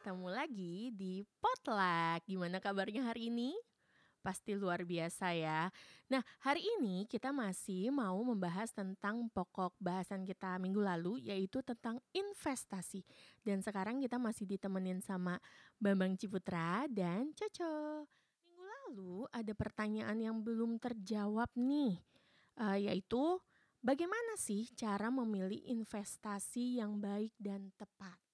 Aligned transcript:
ketemu 0.00 0.32
lagi 0.32 0.88
di 0.96 1.20
Potluck. 1.44 2.24
Gimana 2.24 2.56
kabarnya 2.56 3.12
hari 3.12 3.28
ini? 3.28 3.52
Pasti 4.24 4.56
luar 4.56 4.88
biasa 4.88 5.36
ya. 5.36 5.68
Nah, 6.08 6.24
hari 6.40 6.64
ini 6.64 7.04
kita 7.04 7.36
masih 7.36 7.92
mau 7.92 8.16
membahas 8.24 8.72
tentang 8.72 9.28
pokok 9.28 9.76
bahasan 9.76 10.24
kita 10.24 10.56
minggu 10.56 10.80
lalu, 10.80 11.20
yaitu 11.28 11.60
tentang 11.60 12.00
investasi. 12.16 13.04
Dan 13.44 13.60
sekarang 13.60 14.00
kita 14.00 14.16
masih 14.16 14.48
ditemenin 14.48 15.04
sama 15.04 15.36
Bambang 15.76 16.16
Ciputra 16.16 16.88
dan 16.88 17.36
Coco. 17.36 18.08
Minggu 18.48 18.64
lalu 18.64 19.28
ada 19.36 19.52
pertanyaan 19.52 20.16
yang 20.16 20.40
belum 20.40 20.80
terjawab 20.80 21.52
nih, 21.60 22.00
uh, 22.56 22.80
yaitu 22.80 23.36
bagaimana 23.84 24.40
sih 24.40 24.64
cara 24.72 25.12
memilih 25.12 25.60
investasi 25.68 26.80
yang 26.80 26.96
baik 26.96 27.36
dan 27.36 27.68
tepat? 27.76 28.29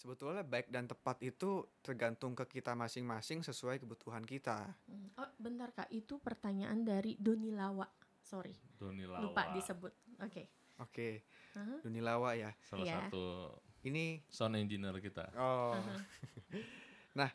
Sebetulnya 0.00 0.40
baik 0.40 0.72
dan 0.72 0.88
tepat 0.88 1.20
itu 1.20 1.60
tergantung 1.84 2.32
ke 2.32 2.48
kita 2.48 2.72
masing-masing 2.72 3.44
sesuai 3.44 3.84
kebutuhan 3.84 4.24
kita. 4.24 4.72
Hmm, 4.88 5.12
oh, 5.20 5.28
bentar 5.36 5.76
Kak, 5.76 5.92
itu 5.92 6.16
pertanyaan 6.16 6.80
dari 6.88 7.20
Doni 7.20 7.52
Lawa. 7.52 7.84
Sorry. 8.24 8.56
Doni 8.80 9.04
Lawa. 9.04 9.28
Lupa 9.28 9.52
disebut. 9.52 9.92
Oke. 10.24 10.48
Oke. 10.80 11.28
Uh-huh. 11.52 11.84
Doni 11.84 12.00
Lawa 12.00 12.32
ya. 12.32 12.48
Salah 12.64 12.88
yeah. 12.88 13.12
satu 13.12 13.52
ini 13.84 14.24
sound 14.32 14.56
engineer 14.56 14.96
kita. 15.04 15.36
Oh. 15.36 15.76
Uh-huh. 15.76 16.00
nah, 17.20 17.28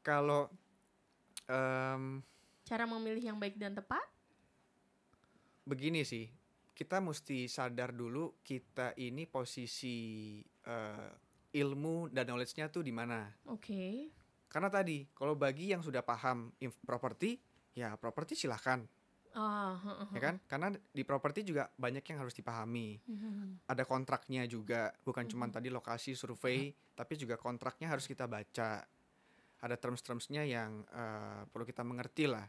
kalau 0.00 0.48
um, 1.52 2.24
cara 2.64 2.88
memilih 2.88 3.28
yang 3.28 3.36
baik 3.36 3.60
dan 3.60 3.76
tepat? 3.76 4.08
Begini 5.68 6.00
sih, 6.00 6.32
kita 6.72 6.96
mesti 7.04 7.44
sadar 7.44 7.92
dulu 7.92 8.40
kita 8.40 8.96
ini 8.96 9.28
posisi 9.28 10.40
uh, 10.64 11.25
ilmu 11.56 12.12
dan 12.12 12.28
knowledge-nya 12.28 12.68
tuh 12.68 12.84
di 12.84 12.92
mana. 12.92 13.32
Oke. 13.48 13.64
Okay. 13.64 13.94
Karena 14.46 14.68
tadi 14.68 15.08
kalau 15.16 15.34
bagi 15.34 15.72
yang 15.72 15.80
sudah 15.80 16.04
paham 16.04 16.52
properti, 16.84 17.40
ya 17.72 17.96
properti 17.96 18.36
silahkan. 18.36 18.84
Oh, 19.36 19.76
uh, 19.76 20.08
uh, 20.08 20.08
ya 20.16 20.20
kan? 20.32 20.40
Karena 20.48 20.72
di 20.72 21.04
properti 21.04 21.44
juga 21.44 21.68
banyak 21.76 22.00
yang 22.08 22.24
harus 22.24 22.32
dipahami. 22.32 22.96
Uh, 23.04 23.52
Ada 23.68 23.84
kontraknya 23.84 24.48
juga, 24.48 24.96
bukan 25.04 25.28
uh, 25.28 25.28
cuma 25.28 25.44
tadi 25.52 25.68
lokasi 25.68 26.16
survei, 26.16 26.72
uh, 26.72 26.96
tapi 26.96 27.20
juga 27.20 27.36
kontraknya 27.36 27.92
harus 27.92 28.08
kita 28.08 28.24
baca. 28.24 28.80
Ada 29.60 29.76
terms-termsnya 29.76 30.40
yang 30.48 30.80
uh, 30.88 31.44
perlu 31.52 31.68
kita 31.68 31.84
mengerti 31.84 32.32
lah. 32.32 32.48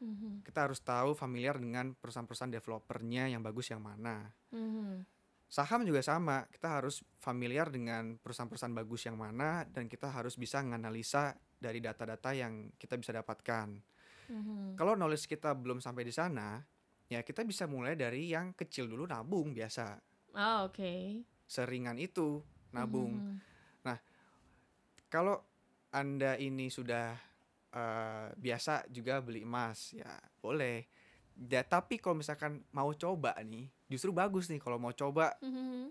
Uh, 0.00 0.40
kita 0.40 0.64
harus 0.64 0.80
tahu 0.80 1.12
familiar 1.12 1.60
dengan 1.60 1.92
perusahaan-perusahaan 1.92 2.52
developernya 2.52 3.36
yang 3.36 3.44
bagus 3.44 3.68
yang 3.68 3.84
mana. 3.84 4.32
Uh, 4.56 5.04
Saham 5.46 5.86
juga 5.86 6.02
sama, 6.02 6.42
kita 6.50 6.82
harus 6.82 7.06
familiar 7.22 7.70
dengan 7.70 8.18
perusahaan-perusahaan 8.18 8.74
bagus 8.74 9.06
yang 9.06 9.14
mana 9.14 9.62
dan 9.70 9.86
kita 9.86 10.10
harus 10.10 10.34
bisa 10.34 10.58
menganalisa 10.58 11.38
dari 11.56 11.78
data-data 11.78 12.34
yang 12.34 12.74
kita 12.74 12.98
bisa 12.98 13.14
dapatkan. 13.14 13.78
Mm-hmm. 14.26 14.74
Kalau 14.74 14.98
knowledge 14.98 15.30
kita 15.30 15.54
belum 15.54 15.78
sampai 15.78 16.02
di 16.02 16.10
sana, 16.10 16.58
ya 17.06 17.22
kita 17.22 17.46
bisa 17.46 17.70
mulai 17.70 17.94
dari 17.94 18.34
yang 18.34 18.58
kecil 18.58 18.90
dulu 18.90 19.06
nabung 19.06 19.54
biasa. 19.54 20.02
Oh, 20.34 20.66
oke. 20.66 20.74
Okay. 20.74 21.22
Seringan 21.46 21.96
itu 22.02 22.42
nabung. 22.74 23.14
Mm-hmm. 23.14 23.36
Nah, 23.86 23.98
kalau 25.06 25.38
Anda 25.94 26.34
ini 26.42 26.66
sudah 26.74 27.14
uh, 27.70 28.28
biasa 28.34 28.90
juga 28.90 29.22
beli 29.22 29.46
emas, 29.46 29.94
ya 29.94 30.10
boleh. 30.42 30.90
Ya, 31.36 31.60
tapi 31.60 32.00
kalau 32.00 32.16
misalkan 32.16 32.64
mau 32.72 32.88
coba 32.96 33.36
nih, 33.44 33.68
justru 33.92 34.10
bagus 34.10 34.48
nih 34.48 34.58
kalau 34.58 34.80
mau 34.80 34.96
coba 34.96 35.36
mm-hmm. 35.44 35.84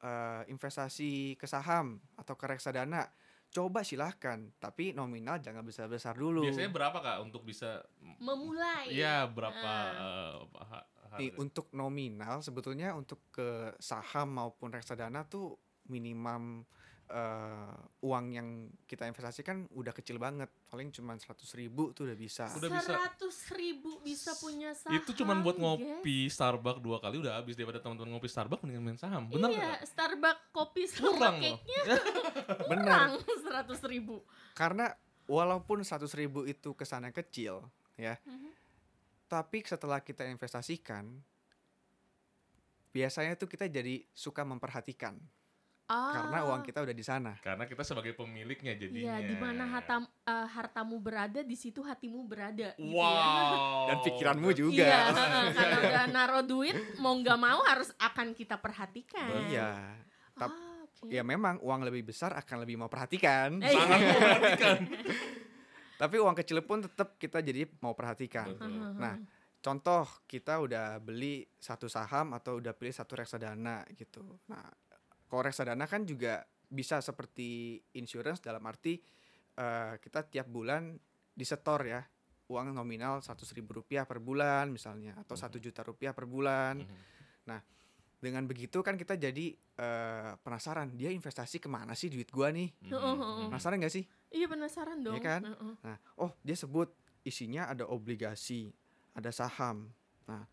uh, 0.00 0.42
investasi 0.46 1.34
ke 1.34 1.44
saham 1.44 2.00
atau 2.14 2.38
ke 2.38 2.44
reksadana 2.48 3.10
coba 3.52 3.84
silahkan 3.84 4.48
tapi 4.56 4.96
nominal 4.96 5.36
jangan 5.36 5.60
besar 5.60 5.84
besar 5.84 6.16
dulu 6.16 6.40
biasanya 6.40 6.72
berapa 6.72 6.98
kak 7.04 7.20
untuk 7.20 7.44
bisa 7.44 7.84
memulai 8.00 8.88
ya 8.88 9.28
berapa 9.28 9.72
uh. 9.92 10.40
Uh, 10.56 11.20
nih 11.20 11.36
untuk 11.36 11.68
nominal 11.76 12.40
sebetulnya 12.40 12.96
untuk 12.96 13.28
ke 13.28 13.76
saham 13.76 14.40
maupun 14.40 14.72
reksadana 14.72 15.28
tuh 15.28 15.60
minimum 15.92 16.64
uh, 17.12 17.76
uang 18.00 18.24
yang 18.32 18.48
kita 18.88 19.04
investasikan 19.04 19.68
udah 19.76 19.92
kecil 19.92 20.16
banget. 20.16 20.48
Paling 20.72 20.88
cuma 20.90 21.12
seratus 21.20 21.52
ribu 21.52 21.92
tuh 21.92 22.08
udah 22.08 22.16
bisa. 22.16 22.48
Udah 22.56 22.72
bisa. 22.72 22.88
Seratus 22.88 23.36
ribu 23.52 24.00
bisa 24.00 24.32
punya 24.40 24.72
saham 24.72 24.96
itu 24.96 25.12
cuma 25.20 25.36
buat 25.44 25.60
ngopi. 25.60 26.32
Starbucks 26.32 26.80
dua 26.80 26.98
kali 26.98 27.20
udah 27.20 27.36
habis 27.36 27.54
daripada 27.54 27.84
teman-teman 27.84 28.16
ngopi 28.16 28.32
Starbucks 28.32 28.64
mendingan 28.64 28.82
main 28.82 28.98
saham. 28.98 29.28
Benar 29.28 29.52
iya 29.52 29.76
gak? 29.76 29.92
Starbucks 29.92 30.44
kopi 30.56 30.82
sama 30.88 31.36
cake-nya 31.36 31.96
benar 32.72 33.20
seratus 33.20 33.80
ribu. 33.84 34.24
Karena 34.56 34.90
walaupun 35.26 35.86
seratus 35.86 36.12
ribu 36.18 36.44
itu 36.48 36.74
kesannya 36.74 37.14
kecil 37.14 37.62
ya 37.96 38.18
mm 38.20 38.36
-hmm. 38.36 38.52
tapi 39.30 39.62
setelah 39.62 40.02
kita 40.02 40.26
investasikan 40.26 41.08
biasanya 42.92 43.38
tuh 43.38 43.48
kita 43.48 43.70
jadi 43.70 44.04
suka 44.12 44.44
memperhatikan 44.44 45.16
Ah. 45.92 46.12
Karena 46.16 46.38
uang 46.48 46.62
kita 46.64 46.80
udah 46.80 46.96
di 46.96 47.04
sana. 47.04 47.36
Karena 47.44 47.68
kita 47.68 47.84
sebagai 47.84 48.16
pemiliknya 48.16 48.72
jadinya. 48.72 49.20
Iya, 49.20 49.28
di 49.28 49.36
mana 49.36 49.68
harta 49.68 50.00
uh, 50.00 50.48
hartamu 50.48 50.96
berada, 50.96 51.44
di 51.44 51.52
situ 51.52 51.84
hatimu 51.84 52.24
berada. 52.24 52.72
Gitu 52.80 52.88
ya. 52.88 52.96
wow. 52.96 53.12
Ya. 53.12 53.92
Dan 53.92 53.96
pikiranmu 54.00 54.50
juga. 54.56 54.88
Iya, 54.88 55.00
karena 55.12 55.76
udah 55.84 56.04
naruh 56.08 56.44
duit, 56.48 56.76
mau 56.96 57.12
nggak 57.12 57.36
mau 57.36 57.60
harus 57.68 57.92
akan 58.00 58.32
kita 58.32 58.56
perhatikan. 58.56 59.52
Iya. 59.52 60.00
Tapi 60.32 60.56
ah, 60.56 60.80
okay. 60.88 61.20
ya 61.20 61.22
memang 61.28 61.60
uang 61.60 61.84
lebih 61.84 62.08
besar 62.08 62.32
akan 62.40 62.64
lebih 62.64 62.80
mau 62.80 62.88
perhatikan. 62.88 63.60
Eh, 63.60 63.76
Sangat 63.76 63.98
iya. 64.00 64.12
perhatikan. 64.16 64.78
Tapi 66.00 66.16
uang 66.18 66.34
kecil 66.40 66.64
pun 66.64 66.82
tetap 66.88 67.20
kita 67.20 67.44
jadi 67.44 67.68
mau 67.84 67.92
perhatikan. 67.92 68.48
Betul. 68.48 68.96
Nah, 68.96 69.20
contoh 69.60 70.08
kita 70.24 70.58
udah 70.58 70.98
beli 70.98 71.44
satu 71.60 71.86
saham 71.86 72.32
atau 72.32 72.58
udah 72.58 72.72
pilih 72.72 72.96
satu 72.96 73.14
reksadana 73.20 73.84
gitu. 73.94 74.40
Nah, 74.50 74.66
kalau 75.32 75.48
reksadana 75.48 75.88
kan 75.88 76.04
juga 76.04 76.44
bisa 76.68 77.00
seperti 77.00 77.80
insurance 77.96 78.44
dalam 78.44 78.60
arti 78.68 79.00
uh, 79.56 79.96
kita 79.96 80.28
tiap 80.28 80.44
bulan 80.52 80.92
disetor 81.32 81.88
ya 81.88 82.04
uang 82.52 82.76
nominal 82.76 83.24
seratus 83.24 83.48
ribu 83.56 83.80
rupiah 83.80 84.04
per 84.04 84.20
bulan 84.20 84.68
misalnya 84.68 85.16
atau 85.16 85.32
satu 85.32 85.56
mm-hmm. 85.56 85.64
juta 85.72 85.80
rupiah 85.88 86.12
per 86.12 86.28
bulan. 86.28 86.84
Mm-hmm. 86.84 87.00
Nah 87.48 87.64
dengan 88.20 88.44
begitu 88.44 88.84
kan 88.84 89.00
kita 89.00 89.16
jadi 89.16 89.56
uh, 89.80 90.36
penasaran 90.44 90.92
dia 90.92 91.08
investasi 91.08 91.64
ke 91.64 91.72
mana 91.72 91.96
sih 91.96 92.12
duit 92.12 92.28
gua 92.28 92.52
nih? 92.52 92.68
Mm-hmm. 92.92 93.48
Penasaran 93.48 93.80
gak 93.80 93.94
sih? 93.96 94.04
Iya 94.28 94.52
penasaran 94.52 95.00
dong. 95.00 95.16
Iya 95.16 95.22
kan? 95.24 95.40
Nah 95.80 95.96
oh 96.20 96.36
dia 96.44 96.60
sebut 96.60 96.92
isinya 97.24 97.72
ada 97.72 97.88
obligasi, 97.88 98.68
ada 99.16 99.32
saham. 99.32 99.88
Nah 100.28 100.44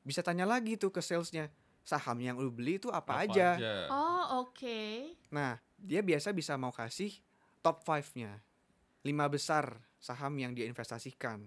bisa 0.00 0.24
tanya 0.24 0.48
lagi 0.48 0.80
tuh 0.80 0.88
ke 0.88 1.04
salesnya 1.04 1.52
saham 1.86 2.18
yang 2.18 2.34
lu 2.34 2.50
beli 2.50 2.82
itu 2.82 2.90
apa, 2.90 3.22
apa 3.22 3.30
aja. 3.30 3.54
aja. 3.54 3.74
Oh, 3.94 4.42
oke. 4.42 4.58
Okay. 4.58 5.14
Nah, 5.30 5.54
dia 5.78 6.02
biasa 6.02 6.34
bisa 6.34 6.58
mau 6.58 6.74
kasih 6.74 7.14
top 7.62 7.86
5-nya. 7.86 8.42
Lima 9.06 9.30
besar 9.30 9.78
saham 10.02 10.34
yang 10.34 10.50
dia 10.50 10.66
investasikan. 10.66 11.46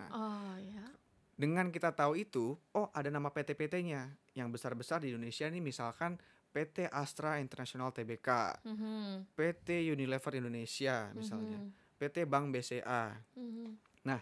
Nah, 0.00 0.08
oh, 0.08 0.56
ya. 0.56 0.88
Dengan 1.36 1.68
kita 1.68 1.92
tahu 1.92 2.16
itu, 2.16 2.56
oh 2.56 2.88
ada 2.96 3.12
nama 3.12 3.28
PT-PT-nya 3.28 4.08
yang 4.32 4.48
besar-besar 4.48 5.04
di 5.04 5.12
Indonesia 5.12 5.44
nih 5.52 5.60
misalkan 5.60 6.16
PT 6.54 6.86
Astra 6.88 7.42
International 7.42 7.90
Tbk, 7.90 8.62
mm 8.62 8.74
-hmm. 8.78 9.06
PT 9.34 9.90
Unilever 9.90 10.38
Indonesia 10.38 11.10
misalnya, 11.12 11.58
mm 11.58 11.66
-hmm. 11.68 11.98
PT 11.98 12.16
Bank 12.30 12.54
BCA. 12.54 13.18
Mm 13.34 13.50
-hmm. 13.50 13.68
Nah, 14.06 14.20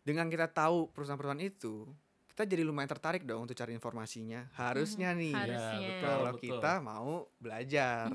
dengan 0.00 0.32
kita 0.32 0.48
tahu 0.48 0.88
perusahaan-perusahaan 0.96 1.44
itu, 1.44 1.84
kita 2.40 2.56
jadi 2.56 2.64
lumayan 2.64 2.88
tertarik 2.88 3.28
dong 3.28 3.44
untuk 3.44 3.52
cari 3.52 3.76
informasinya. 3.76 4.48
Harusnya 4.56 5.12
nih, 5.12 5.36
Harusnya. 5.36 5.76
Ya, 5.76 5.88
betul, 5.92 6.00
kalau 6.08 6.32
betul. 6.32 6.44
kita 6.48 6.72
mau 6.80 7.12
belajar. 7.36 8.08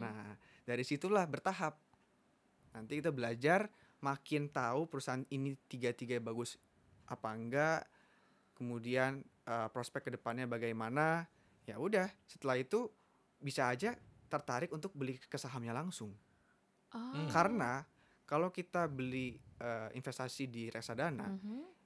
nah, 0.00 0.40
dari 0.64 0.80
situlah 0.88 1.28
bertahap. 1.28 1.76
Nanti 2.72 3.04
kita 3.04 3.12
belajar, 3.12 3.68
makin 4.00 4.48
tahu 4.48 4.88
perusahaan 4.88 5.20
ini 5.28 5.52
tiga-tiga 5.68 6.16
bagus 6.16 6.56
apa 7.04 7.28
enggak, 7.36 7.84
kemudian 8.56 9.20
uh, 9.44 9.68
prospek 9.68 10.08
ke 10.08 10.10
depannya 10.16 10.48
bagaimana. 10.48 11.28
Ya 11.68 11.76
udah, 11.76 12.08
setelah 12.24 12.56
itu 12.56 12.88
bisa 13.36 13.68
aja 13.68 14.00
tertarik 14.32 14.72
untuk 14.72 14.96
beli 14.96 15.20
ke 15.20 15.36
sahamnya 15.36 15.76
langsung. 15.76 16.16
Oh. 16.96 17.28
Karena 17.28 17.84
kalau 18.24 18.48
kita 18.48 18.88
beli 18.88 19.36
uh, 19.60 19.92
investasi 19.92 20.48
di 20.48 20.72
reksadana, 20.72 21.28
mm 21.28 21.36
-hmm 21.36 21.81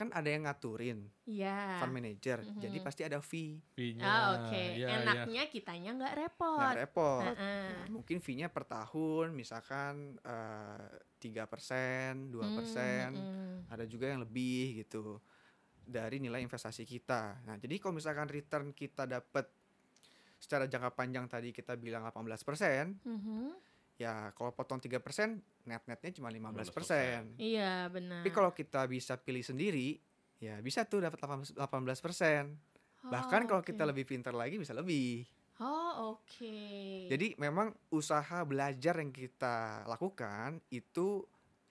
kan 0.00 0.08
ada 0.16 0.32
yang 0.32 0.48
ngaturin 0.48 1.04
yeah. 1.28 1.76
fund 1.76 1.92
manager 1.92 2.40
mm 2.40 2.56
-hmm. 2.56 2.62
jadi 2.64 2.78
pasti 2.80 3.02
ada 3.04 3.20
fee 3.20 3.60
fee-nya 3.76 4.08
ah, 4.08 4.24
oke 4.32 4.48
okay. 4.48 4.80
ya, 4.80 4.88
enaknya 5.04 5.44
ya. 5.44 5.52
kitanya 5.52 5.90
nggak 6.00 6.14
repot 6.16 6.56
nggak 6.56 6.78
repot 6.88 7.20
uh 7.20 7.32
-uh. 7.36 7.68
Mungkin 7.92 8.16
fee-nya 8.24 8.48
per 8.48 8.64
tahun 8.64 9.36
misalkan 9.36 10.16
eh, 10.24 10.88
tiga 11.20 11.44
persen 11.44 12.32
dua 12.32 12.48
persen 12.48 13.12
ada 13.68 13.84
juga 13.84 14.08
yang 14.08 14.24
lebih 14.24 14.80
gitu 14.80 15.20
dari 15.84 16.16
nilai 16.16 16.40
investasi 16.40 16.88
kita 16.88 17.44
nah 17.44 17.60
jadi 17.60 17.76
kalau 17.76 17.92
misalkan 17.92 18.24
return 18.32 18.72
kita 18.72 19.04
dapat 19.04 19.52
secara 20.40 20.64
jangka 20.64 20.96
panjang 20.96 21.28
tadi 21.28 21.52
kita 21.52 21.76
bilang 21.76 22.08
18%, 22.08 22.96
Mhm. 23.04 23.52
Ya 24.00 24.32
kalau 24.32 24.48
potong 24.50 24.80
3%, 24.80 24.96
net-netnya 25.68 26.10
cuma 26.16 26.32
15%. 26.32 26.72
15%. 26.72 27.36
Iya, 27.36 27.92
benar. 27.92 28.24
Tapi 28.24 28.32
kalau 28.32 28.50
kita 28.50 28.88
bisa 28.88 29.20
pilih 29.20 29.44
sendiri, 29.44 30.00
ya 30.40 30.56
bisa 30.64 30.88
tuh 30.88 31.04
dapat 31.04 31.20
18 31.20 31.52
18%. 31.52 32.48
Bahkan 33.04 33.40
Oh, 33.44 33.48
kalau 33.48 33.60
oke. 33.60 33.68
kita 33.68 33.84
lebih 33.84 34.08
pintar 34.08 34.32
lagi 34.32 34.56
bisa 34.56 34.72
lebih. 34.72 35.28
Oh, 35.60 36.16
oke. 36.16 36.56
Jadi 37.12 37.36
memang 37.36 37.68
usaha 37.92 38.40
belajar 38.48 38.96
yang 38.96 39.12
kita 39.12 39.84
lakukan 39.84 40.64
itu 40.72 41.20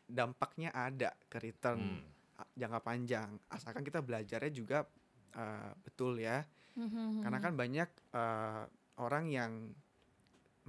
dampaknya 0.06 0.70
ada 0.70 1.18
ke 1.26 1.42
return 1.42 1.82
Hmm. 1.82 2.46
jangka 2.54 2.80
panjang. 2.80 3.30
Asalkan 3.50 3.82
kita 3.82 4.00
belajarnya 4.00 4.54
juga 4.54 4.86
uh, 5.34 5.74
betul 5.82 6.22
ya. 6.22 6.46
Mhm. 6.78 7.26
Karena 7.26 7.40
kan 7.42 7.54
banyak 7.54 7.90
uh, 8.14 8.64
orang 9.02 9.26
yang 9.28 9.52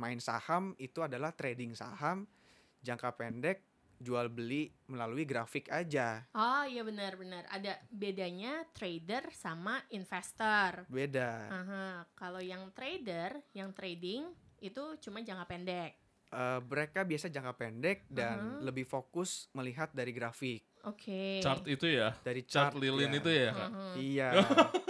main 0.01 0.17
saham 0.17 0.73
itu 0.81 1.05
adalah 1.05 1.37
trading 1.37 1.77
saham 1.77 2.25
jangka 2.81 3.13
pendek 3.21 3.61
jual 4.01 4.33
beli 4.33 4.73
melalui 4.89 5.29
grafik 5.29 5.69
aja. 5.69 6.25
Oh, 6.33 6.65
iya 6.65 6.81
benar-benar. 6.81 7.45
Ada 7.53 7.77
bedanya 7.93 8.65
trader 8.73 9.29
sama 9.37 9.77
investor. 9.93 10.89
Beda. 10.89 11.53
Aha, 11.53 11.87
kalau 12.17 12.41
yang 12.41 12.73
trader, 12.73 13.45
yang 13.53 13.77
trading 13.77 14.33
itu 14.65 14.97
cuma 15.05 15.21
jangka 15.21 15.45
pendek. 15.45 15.93
Uh, 16.33 16.63
mereka 16.65 17.05
biasa 17.05 17.29
jangka 17.29 17.53
pendek 17.61 18.09
dan 18.09 18.57
Aha. 18.57 18.65
lebih 18.65 18.87
fokus 18.89 19.51
melihat 19.53 19.91
dari 19.91 20.15
grafik, 20.15 20.63
Oke. 20.87 21.43
Chart 21.43 21.67
itu 21.67 21.91
ya. 21.91 22.15
dari 22.23 22.47
Chart 22.47 22.71
chart, 22.71 22.79
lilin 22.81 23.11
ya. 23.11 23.19
itu 23.19 23.31
ya, 23.35 23.51
Kak. 23.51 23.69
Mhm. 23.69 23.95
Iya. 23.99 24.31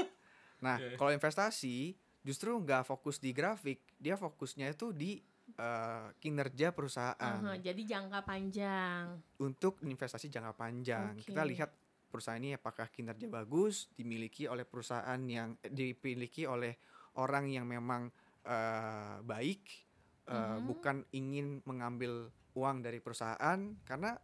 nah, 0.65 0.77
Oke. 0.77 1.01
kalau 1.01 1.11
investasi 1.17 1.97
justru 2.20 2.52
nggak 2.55 2.84
fokus 2.84 3.17
di 3.19 3.32
grafik, 3.32 3.81
dia 3.96 4.14
fokusnya 4.14 4.70
itu 4.70 4.93
di 4.93 5.17
uh, 5.56 6.12
kinerja 6.17 6.70
perusahaan 6.70 7.40
Aha, 7.40 7.56
jadi 7.56 7.82
jangka 7.82 8.20
panjang. 8.22 9.05
untuk 9.40 9.81
investasi 9.81 10.28
jangka 10.28 10.52
panjang. 10.55 11.17
Oke. 11.17 11.32
Kita 11.32 11.43
lihat 11.43 11.70
perusahaan 12.11 12.38
ini 12.38 12.55
apakah 12.55 12.90
kinerja 12.90 13.26
bagus, 13.26 13.88
dimiliki 13.94 14.44
oleh 14.44 14.67
perusahaan 14.67 15.20
yang 15.25 15.56
eh, 15.62 15.70
dimiliki 15.70 16.44
oleh 16.44 16.76
orang 17.17 17.49
yang 17.49 17.64
memang 17.64 18.11
uh, 18.44 19.19
baik, 19.22 19.62
uh, 20.28 20.58
Mhm. 20.58 20.67
bukan 20.67 20.96
ingin 21.11 21.46
mengambil 21.64 22.28
uang 22.52 22.82
dari 22.82 22.99
perusahaan 22.99 23.58
karena 23.84 24.19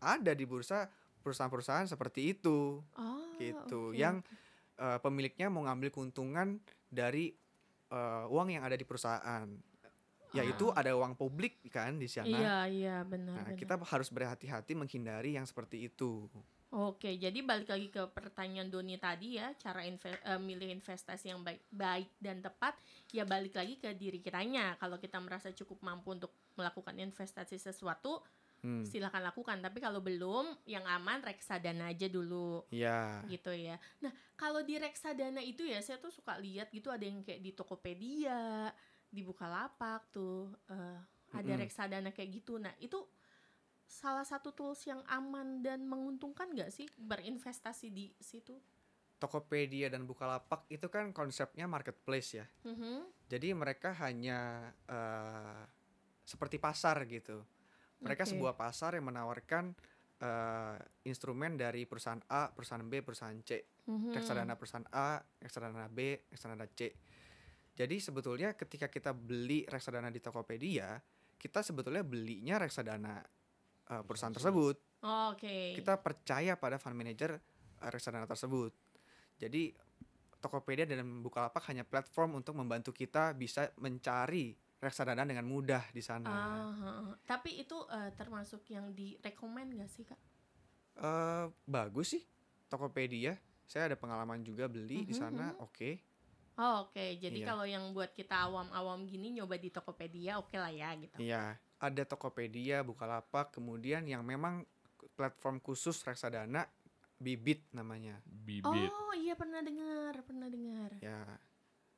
ada 0.00 0.32
di 0.32 0.44
bursa 0.44 0.88
perusahaan-perusahaan 1.20 1.86
seperti 1.86 2.32
itu 2.32 2.80
Oh, 2.96 3.36
gitu 3.36 3.92
oke, 3.92 3.96
yang. 3.96 4.20
Uh, 4.78 4.98
pemiliknya 4.98 5.46
mau 5.46 5.62
ngambil 5.62 5.90
keuntungan 5.90 6.60
dari 6.86 7.32
uh, 7.90 8.26
uang 8.26 8.50
yang 8.50 8.62
ada 8.62 8.74
di 8.74 8.82
perusahaan 8.82 9.46
yaitu 10.34 10.68
Ah. 10.68 10.82
ada 10.82 10.92
uang 10.92 11.14
publik 11.14 11.62
kan 11.70 11.96
di 11.96 12.10
sana 12.10 12.28
Iya, 12.28 12.56
iya, 12.68 12.96
benar. 13.02 13.40
nah 13.40 13.46
benar. 13.46 13.56
kita 13.56 13.74
harus 13.78 14.08
berhati-hati 14.10 14.74
menghindari 14.74 15.32
yang 15.32 15.46
seperti 15.46 15.86
itu 15.86 16.28
Oke, 16.66 17.14
jadi 17.14 17.40
balik 17.40 17.70
lagi 17.70 17.88
ke 17.88 18.10
pertanyaan 18.10 18.66
Doni 18.66 18.98
tadi 18.98 19.38
ya, 19.38 19.54
cara 19.54 19.86
inve- 19.86 20.18
eh, 20.18 20.36
milih 20.36 20.74
investasi 20.74 21.30
yang 21.30 21.40
baik, 21.40 21.62
baik 21.70 22.10
dan 22.18 22.42
tepat, 22.42 22.74
ya 23.08 23.22
balik 23.22 23.54
lagi 23.54 23.78
ke 23.78 23.94
diri 23.94 24.18
kitanya. 24.18 24.74
Kalau 24.76 24.98
kita 24.98 25.16
merasa 25.22 25.54
cukup 25.54 25.78
mampu 25.80 26.10
untuk 26.10 26.34
melakukan 26.58 26.98
investasi 26.98 27.56
sesuatu, 27.56 28.18
Hmm, 28.66 28.82
silakan 28.82 29.22
lakukan. 29.22 29.62
Tapi 29.62 29.78
kalau 29.78 30.02
belum, 30.02 30.58
yang 30.66 30.82
aman 30.82 31.22
reksadana 31.22 31.94
aja 31.94 32.10
dulu, 32.10 32.66
ya 32.74 33.22
gitu 33.30 33.54
ya. 33.54 33.78
Nah, 34.02 34.10
kalau 34.34 34.66
di 34.66 34.74
reksadana 34.74 35.38
itu 35.38 35.62
ya, 35.62 35.78
saya 35.78 36.02
tuh 36.02 36.10
suka 36.10 36.34
lihat 36.34 36.74
gitu 36.74 36.90
ada 36.90 37.06
yang 37.06 37.22
kayak 37.22 37.38
di 37.38 37.54
Tokopedia, 37.54 38.74
di 39.06 39.22
Bukalapak 39.22 40.10
tuh 40.10 40.50
eh, 40.66 40.98
ada 41.30 41.52
Mm-mm. 41.54 41.62
reksadana 41.62 42.10
kayak 42.10 42.42
gitu. 42.42 42.58
Nah, 42.58 42.74
itu 42.82 42.98
salah 43.86 44.26
satu 44.26 44.50
tools 44.50 44.82
yang 44.82 44.98
aman 45.06 45.62
dan 45.62 45.86
menguntungkan 45.86 46.50
nggak 46.50 46.74
sih 46.74 46.90
berinvestasi 46.98 47.86
di 47.94 48.10
situ? 48.18 48.58
Tokopedia 49.16 49.88
dan 49.88 50.04
Bukalapak 50.04 50.68
itu 50.68 50.92
kan 50.92 51.08
konsepnya 51.08 51.64
marketplace 51.64 52.36
ya 52.36 52.44
Mhm. 52.68 53.08
jadi 53.32 53.56
mereka 53.56 53.96
hanya 53.96 54.68
uh, 54.92 55.64
seperti 56.20 56.60
pasar 56.60 57.00
gitu 57.08 57.40
mereka 58.02 58.28
Oke. 58.28 58.36
sebuah 58.36 58.54
pasar 58.58 58.96
yang 58.98 59.08
menawarkan 59.08 59.72
uh, 60.20 60.76
instrumen 61.04 61.56
dari 61.56 61.88
perusahaan 61.88 62.20
A 62.28 62.52
perusahaan 62.52 62.84
B 62.84 63.00
perusahaan 63.00 63.36
C 63.44 63.76
Mhm. 63.86 64.18
reksadana 64.18 64.58
perusahaan 64.58 64.88
A, 64.90 65.22
reksadana 65.38 65.86
B, 65.86 66.26
reksadana 66.26 66.66
C. 66.74 66.90
Jadi 67.76 67.96
sebetulnya 68.02 68.58
ketika 68.58 68.90
kita 68.90 69.14
beli 69.14 69.62
reksadana 69.62 70.10
di 70.10 70.18
Tokopedia, 70.18 70.98
kita 71.38 71.62
sebetulnya 71.62 72.02
belinya 72.02 72.58
reksadana 72.58 73.22
uh, 73.94 74.02
perusahaan 74.02 74.34
tersebut. 74.34 74.76
Oh, 75.06 75.30
Oke. 75.30 75.76
Kita 75.78 76.02
percaya 76.02 76.58
pada 76.58 76.82
fund 76.82 76.98
manager 76.98 77.38
uh, 77.38 77.90
reksadana 77.92 78.26
tersebut. 78.26 78.74
Jadi 79.38 79.70
Tokopedia 80.42 80.88
dan 80.88 81.22
Bukalapak 81.22 81.62
hanya 81.70 81.86
platform 81.86 82.42
untuk 82.42 82.58
membantu 82.58 82.90
kita 82.90 83.38
bisa 83.38 83.70
mencari 83.78 84.56
reksadana 84.86 85.26
dengan 85.26 85.42
mudah 85.42 85.82
di 85.90 85.98
sana. 85.98 86.30
Heeh. 86.30 87.18
Tapi 87.26 87.58
itu 87.58 87.74
eh, 87.90 88.14
termasuk 88.14 88.62
yang 88.70 88.94
direkomend 88.94 89.74
gak 89.74 89.90
sih 89.90 90.06
kak? 90.06 90.20
Eh, 90.96 91.44
bagus 91.66 92.14
sih 92.14 92.22
Tokopedia. 92.70 93.34
Saya 93.66 93.90
ada 93.92 93.96
pengalaman 93.98 94.46
juga 94.46 94.70
beli 94.70 95.02
di 95.02 95.10
Mhm, 95.10 95.18
sana. 95.18 95.46
mhm. 95.52 95.64
Oke. 95.66 95.90
Oh, 96.56 96.88
Oke, 96.88 97.20
jadi 97.20 97.44
Iya. 97.44 97.48
kalau 97.52 97.66
yang 97.68 97.92
buat 97.92 98.16
kita 98.16 98.48
awam-awam 98.48 99.04
gini 99.04 99.28
nyoba 99.36 99.60
di 99.60 99.68
Tokopedia 99.68 100.40
oke 100.40 100.56
lah 100.56 100.72
ya 100.72 100.88
gitu. 100.96 101.20
Iya, 101.20 101.60
ada 101.76 102.02
Tokopedia, 102.08 102.80
Bukalapak, 102.80 103.52
kemudian 103.52 104.08
yang 104.08 104.24
memang 104.24 104.64
platform 105.20 105.60
khusus 105.60 106.00
reksadana 106.00 106.64
Bibit 107.20 107.60
namanya. 107.76 108.16
Bibit. 108.24 108.88
Oh 108.88 109.12
iya 109.12 109.36
pernah 109.36 109.60
dengar, 109.60 110.16
pernah 110.24 110.48
dengar. 110.48 110.96
Ya, 111.04 111.36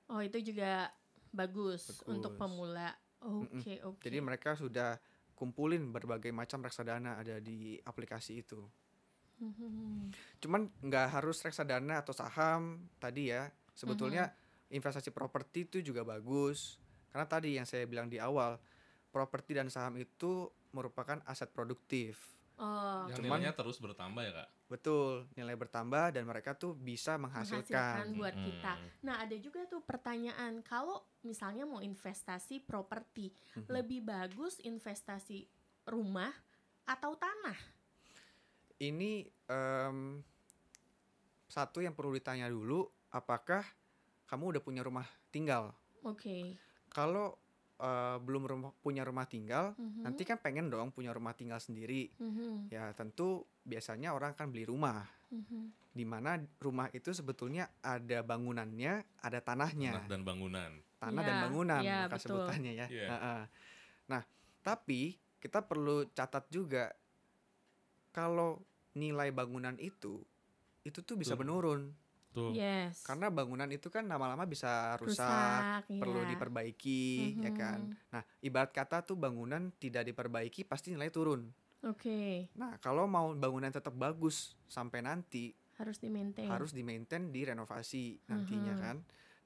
Oh 0.08 0.18
itu 0.24 0.40
juga 0.40 0.88
bagus, 1.30 2.02
untuk 2.06 2.36
Bagus. 2.36 2.40
pemula. 2.40 2.90
Oke 3.18 3.82
oke. 3.82 3.98
jadi 3.98 4.22
mereka 4.22 4.54
sudah 4.54 4.94
kumpulin 5.34 5.90
berbagai 5.90 6.30
macam 6.30 6.62
reksadana 6.62 7.18
ada 7.18 7.42
di 7.42 7.74
aplikasi 7.82 8.46
itu. 8.46 8.62
Mhm. 9.38 10.10
Cuman 10.42 10.70
nggak 10.82 11.06
harus 11.18 11.42
reksadana 11.42 12.02
atau 12.02 12.14
saham 12.14 12.86
tadi 12.98 13.30
ya. 13.30 13.50
Sebetulnya 13.74 14.34
investasi 14.70 15.14
properti 15.14 15.66
itu 15.70 15.78
juga 15.82 16.02
bagus. 16.02 16.78
Karena 17.10 17.26
tadi 17.26 17.54
yang 17.54 17.66
saya 17.66 17.86
bilang 17.86 18.10
di 18.10 18.18
awal, 18.18 18.58
properti 19.14 19.54
dan 19.56 19.70
saham 19.70 19.96
itu 19.98 20.50
merupakan 20.74 21.22
aset 21.24 21.48
produktif. 21.50 22.37
Oh 22.58 23.06
Yang 23.06 23.22
Cuman- 23.22 23.38
nilainya 23.38 23.52
terus 23.52 23.78
bertambah 23.78 24.18
ya, 24.20 24.32
Kak? 24.34 24.48
Betul, 24.66 25.30
nilai 25.32 25.54
bertambah 25.54 26.10
dan 26.10 26.22
mereka 26.22 26.52
tuh 26.52 26.74
bisa 26.74 27.14
menghasilkan 27.14 27.64
menghasilkan. 28.04 28.18
buat 28.18 28.34
Mm-mm. 28.34 28.46
kita. 28.50 28.72
Nah 29.00 29.16
ada 29.18 29.36
juga 29.38 29.62
tuh 29.64 29.80
pertanyaan 29.80 30.58
kalau 30.60 30.98
misalnya 31.22 31.62
mau 31.62 31.78
investasi 31.78 32.60
properti, 32.60 33.30
Mhm. 33.54 33.70
lebih 33.70 34.02
bagus 34.02 34.58
investasi 34.60 35.46
rumah 35.84 36.34
atau 36.84 37.14
tanah? 37.14 37.56
ini 38.76 39.26
em, 39.44 40.22
satu 41.44 41.80
yang 41.80 41.90
perlu 41.92 42.12
ditanya 42.12 42.46
dulu 42.46 42.86
apakah 43.10 43.66
kamu 44.24 44.54
udah 44.54 44.62
punya 44.62 44.82
rumah 44.82 45.02
tinggal 45.28 45.74
Oke. 46.00 46.54
kalau 46.88 47.34
eh, 47.78 48.16
belum 48.18 48.42
rumah, 48.44 48.70
punya 48.78 49.02
rumah 49.02 49.24
tinggal 49.24 49.72
Mhm. 49.74 50.02
nanti 50.02 50.22
kan 50.22 50.36
pengen 50.36 50.66
dong 50.66 50.90
punya 50.90 51.10
rumah 51.10 51.32
tinggal 51.32 51.58
sendiri 51.58 52.10
Mhm. 52.14 52.68
ya 52.68 52.90
tentu 52.92 53.42
biasanya 53.62 54.10
orang 54.10 54.34
akan 54.34 54.50
beli 54.50 54.64
rumah 54.64 55.06
Mhm. 55.30 55.92
di 55.92 56.02
mana 56.02 56.34
rumah 56.58 56.90
itu 56.90 57.10
sebetulnya 57.10 57.70
ada 57.80 58.20
bangunannya 58.20 59.02
ada 59.18 59.38
tanahnya 59.38 59.94
Tanah 59.96 60.08
dan 60.08 60.22
bangunan. 60.22 60.70
tanah 60.98 61.14
Iya, 61.16 61.26
dan 61.26 61.36
bangunan 61.40 61.80
iya, 61.80 61.98
maka 62.04 62.16
betul. 62.16 62.28
sebutannya 62.34 62.72
ya 62.74 62.86
Iya. 62.88 63.06
Heeh. 63.08 63.42
nah 64.06 64.22
tapi 64.60 65.14
kita 65.38 65.62
perlu 65.62 66.02
catat 66.10 66.46
juga 66.48 66.90
kalau 68.10 68.58
nilai 68.92 69.30
bangunan 69.30 69.78
itu 69.78 70.18
itu 70.82 70.98
tuh 71.00 71.14
bisa 71.14 71.36
Turun. 71.36 71.42
menurun 71.44 71.80
Tuh. 72.28 72.52
Yes. 72.52 73.02
karena 73.02 73.32
bangunan 73.32 73.66
itu 73.68 73.88
kan 73.88 74.04
lama-lama 74.04 74.44
bisa 74.44 74.94
rusak, 75.00 75.84
Rusak, 75.88 75.88
perlu 75.98 76.22
iya. 76.22 76.28
diperbaiki 76.28 77.04
ya 77.40 77.50
kan 77.50 77.88
Mhm. 77.88 78.12
nah 78.12 78.22
ibarat 78.40 78.70
kata 78.70 79.02
tuh 79.02 79.16
bangunan 79.16 79.72
tidak 79.76 80.04
diperbaiki 80.06 80.62
pasti 80.62 80.92
nilai 80.92 81.08
turun 81.08 81.48
Oke, 81.78 82.50
nah 82.58 82.74
kalau 82.82 83.06
mau 83.06 83.30
bangunan 83.32 83.70
tetap 83.70 83.94
bagus 83.94 84.58
sampai 84.66 84.98
nanti 84.98 85.54
harus 85.78 86.02
di 86.02 86.10
maintain. 86.10 86.50
harus 86.50 86.74
di 86.74 86.82
maintain 86.82 87.30
direnovasi 87.30 88.18
nantinya 88.26 88.74
Mhm. 88.74 88.82
kan 88.82 88.96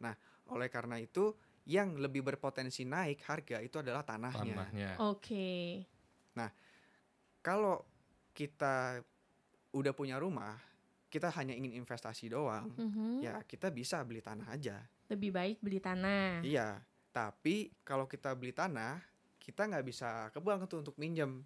nah 0.01 0.15
oleh 0.49 0.67
karena 0.67 0.97
itu 0.99 1.37
yang 1.63 1.95
lebih 1.95 2.27
berpotensi 2.27 2.83
naik 2.83 3.23
harga 3.23 3.63
itu 3.63 3.79
adalah 3.79 4.03
tanahnya 4.03 4.59
Tanahnya. 4.59 4.91
Oke. 4.99 5.87
kalau 7.43 7.83
kita 8.33 9.03
udah 9.73 9.93
punya 9.93 10.17
rumah 10.17 10.55
kita 11.13 11.29
hanya 11.31 11.53
ingin 11.53 11.77
investasi 11.77 12.27
doang 12.27 12.73
Mhm. 12.73 13.21
ya 13.21 13.45
kita 13.45 13.69
bisa 13.69 14.01
beli 14.01 14.19
tanah 14.19 14.49
aja 14.49 14.81
Lebih 15.07 15.29
baik 15.29 15.57
beli 15.61 15.77
tanah. 15.77 16.41
iya 16.41 16.81
Tapi 17.13 17.69
kalau 17.83 18.09
kita 18.09 18.33
beli 18.33 18.51
tanah, 18.51 18.97
kita 19.37 19.69
nggak 19.69 19.85
bisa 19.85 20.09
ke 20.33 20.41
bank 20.41 20.65
tuh 20.65 20.81
untuk 20.81 20.97
minjem. 20.97 21.45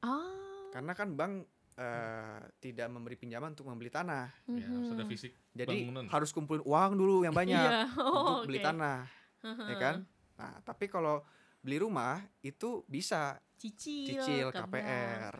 Oh. 0.00 0.72
Karena 0.72 0.96
kan 0.96 1.12
bank 1.12 1.44
eh, 1.76 2.40
tidak 2.56 2.88
memberi 2.88 3.12
pinjaman 3.12 3.52
untuk 3.52 3.68
membeli 3.68 3.92
tanah. 3.92 4.32
Ya, 4.48 4.64
ada 4.64 4.96
Mhm. 4.96 5.04
fisik 5.06 5.36
Jadi 5.52 5.84
bangunan. 5.84 6.08
harus 6.08 6.32
kumpulin 6.32 6.64
uang 6.64 6.96
dulu 6.96 7.20
yang 7.20 7.36
banyak 7.36 7.52
Iya. 7.52 7.92
Oh, 8.00 8.40
untuk 8.40 8.48
beli 8.48 8.56
oke. 8.56 8.64
tanah, 8.64 8.98
ya 9.44 9.76
kan? 9.76 9.96
Nah, 10.34 10.56
tapi 10.64 10.88
kalau 10.88 11.20
beli 11.60 11.76
rumah 11.76 12.16
itu 12.40 12.80
bisa 12.88 13.36
Cicil, 13.54 14.16
Cicil, 14.16 14.48
KPR. 14.48 15.36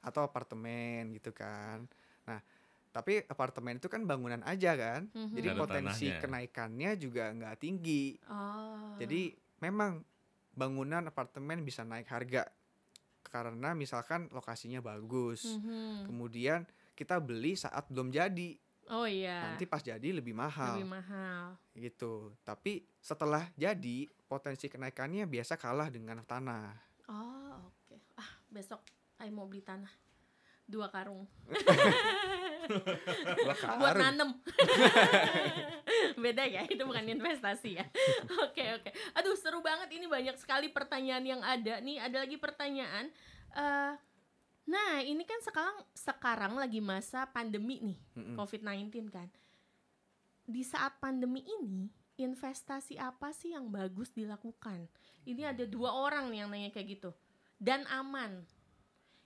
atau 0.00 0.22
apartemen 0.22 1.10
gitu 1.10 1.30
kan. 1.30 1.90
Tapi 2.92 3.24
apartemen 3.24 3.80
itu 3.80 3.88
kan 3.88 4.04
bangunan 4.04 4.44
aja 4.44 4.76
kan. 4.76 5.08
Mhm. 5.16 5.32
Jadi 5.32 5.48
ada 5.48 5.58
potensi 5.58 6.06
tanahnya. 6.12 6.20
kenaikannya 6.20 6.90
juga 7.00 7.24
nggak 7.32 7.56
tinggi. 7.56 8.20
Oh. 8.28 8.94
Jadi 9.00 9.32
memang 9.64 10.04
bangunan 10.52 11.08
apartemen 11.08 11.64
bisa 11.64 11.80
naik 11.88 12.12
harga 12.12 12.44
karena 13.24 13.72
misalkan 13.72 14.28
lokasinya 14.28 14.84
bagus. 14.84 15.48
Mhm. 15.48 16.12
Kemudian 16.12 16.68
kita 16.92 17.16
beli 17.16 17.56
saat 17.56 17.88
belum 17.88 18.12
jadi. 18.12 18.60
Oh 18.92 19.08
iya. 19.08 19.48
Nanti 19.48 19.64
pas 19.64 19.80
jadi 19.80 20.12
lebih 20.12 20.36
mahal 20.36 20.76
lebih 20.76 20.92
mahal. 20.92 21.56
gitu. 21.72 22.36
Tapi 22.44 22.84
setelah 23.00 23.48
jadi 23.56 24.04
potensi 24.28 24.68
kenaikannya 24.68 25.24
biasa 25.24 25.56
kalah 25.56 25.88
dengan 25.88 26.20
tanah. 26.20 26.76
Oh, 27.08 27.56
oke. 27.72 27.96
Ah, 28.20 28.36
besok 28.52 28.84
Ayo 29.22 29.30
mau 29.38 29.46
beli 29.46 29.62
tanah. 29.62 30.01
Dua 30.72 30.88
karung. 30.88 31.28
Buat 33.80 33.96
nanem. 34.00 34.30
Beda 36.22 36.48
ya, 36.48 36.64
itu 36.64 36.80
bukan 36.80 37.04
investasi 37.04 37.76
ya. 37.76 37.84
Oke, 38.48 38.64
oke. 38.80 38.90
Aduh, 39.18 39.36
seru 39.36 39.60
banget 39.60 39.92
ini 39.92 40.06
banyak 40.08 40.36
sekali 40.38 40.72
pertanyaan 40.72 41.24
yang 41.24 41.42
ada. 41.42 41.82
Nih, 41.84 42.00
ada 42.00 42.24
lagi 42.24 42.36
pertanyaan. 42.38 43.10
Eh, 43.52 43.92
nah, 44.68 44.92
ini 45.04 45.22
kan 45.26 45.40
sekarang 45.44 45.76
sekarang 45.92 46.52
lagi 46.56 46.80
masa 46.80 47.28
pandemi 47.28 47.82
nih, 47.82 47.98
Mm-mm. 48.16 48.36
COVID-19 48.38 49.12
kan. 49.12 49.28
Di 50.46 50.62
saat 50.64 50.96
pandemi 51.02 51.44
ini, 51.44 51.90
investasi 52.16 52.96
apa 53.00 53.34
sih 53.34 53.52
yang 53.52 53.68
bagus 53.68 54.12
dilakukan? 54.14 54.86
Ini 55.26 55.54
ada 55.54 55.64
dua 55.66 55.94
orang 55.94 56.30
nih 56.30 56.38
yang 56.44 56.50
nanya 56.50 56.70
kayak 56.70 56.98
gitu. 56.98 57.10
Dan 57.58 57.86
aman. 57.90 58.42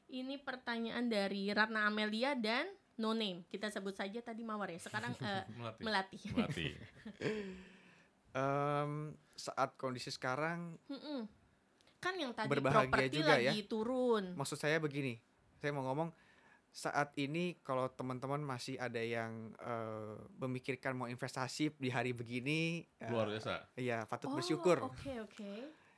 Ini 0.09 0.39
pertanyaan 0.39 1.07
dari 1.07 1.51
Ratna 1.51 1.85
Amelia 1.85 2.33
dan 2.33 2.67
No 2.97 3.11
Name. 3.11 3.45
Kita 3.45 3.69
sebut 3.69 3.93
saja 3.93 4.21
tadi 4.21 4.41
Mawar 4.41 4.69
ya. 4.69 4.79
Sekarang 4.79 5.13
eh, 5.21 5.43
Melati. 5.53 5.83
Melati. 5.83 6.19
Melati. 6.33 6.67
Em, 8.33 8.93
saat 9.33 9.73
kondisi 9.75 10.13
sekarang 10.13 10.77
Mm-mm. 10.87 11.25
Kan 11.97 12.15
yang 12.15 12.37
tadi 12.37 12.53
Berbahagia 12.53 12.85
properti 12.87 13.17
juga 13.17 13.35
ya. 13.35 13.49
lagi 13.49 13.65
turun. 13.65 14.37
maksud 14.37 14.61
saya 14.61 14.77
begini 14.77 15.17
saya 15.57 15.73
mau 15.73 15.81
ngomong 15.83 16.13
saat 16.69 17.17
ini 17.17 17.57
kalau 17.59 17.89
teman-teman 17.89 18.37
masih 18.39 18.77
ada 18.77 19.01
yang 19.01 19.33
eh, 19.57 20.15
memikirkan 20.37 20.93
mau 20.93 21.09
investasi 21.09 21.73
di 21.73 21.89
hari 21.89 22.13
begini 22.13 22.85
eh, 23.01 23.09
Luar 23.09 23.33
biasa. 23.33 23.73
iya 23.75 24.05
patut 24.05 24.29
Oh, 24.29 24.37
bersyukur 24.37 24.85
Oke, 24.85 25.17
oke. 25.17 25.53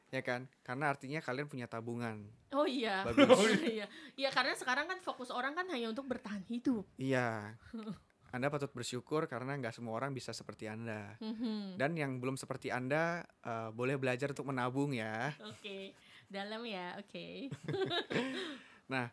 Ya 0.08 0.24
kan 0.24 0.48
karena 0.64 0.88
artinya 0.88 1.20
kalian 1.20 1.48
punya 1.48 1.68
tabungan 1.68 2.24
Oh 2.48 2.64
iya. 2.64 3.04
Bagus. 3.06 3.28
Oh 3.28 3.44
iya. 3.60 3.84
Iya, 4.16 4.32
karena 4.32 4.56
sekarang 4.56 4.88
kan 4.88 5.04
fokus 5.04 5.28
orang 5.28 5.52
kan 5.52 5.68
hanya 5.68 5.92
untuk 5.92 6.08
bertahan 6.08 6.40
hidup. 6.48 6.88
iya 6.96 7.52
anda 8.34 8.52
patut 8.52 8.68
bersyukur 8.72 9.24
karena 9.24 9.56
nggak 9.56 9.72
semua 9.72 9.96
orang 9.96 10.12
bisa 10.12 10.36
seperti 10.36 10.68
anda 10.68 11.16
Mhm. 11.20 11.80
dan 11.80 11.96
yang 11.96 12.20
belum 12.20 12.36
seperti 12.36 12.68
anda 12.68 13.24
eh, 13.44 13.68
boleh 13.72 13.96
belajar 13.96 14.32
untuk 14.32 14.48
menabung 14.48 14.92
ya 14.96 15.32
Oke. 15.44 15.92
Dalam 16.28 16.60
ya, 16.68 16.92
oke. 17.00 17.48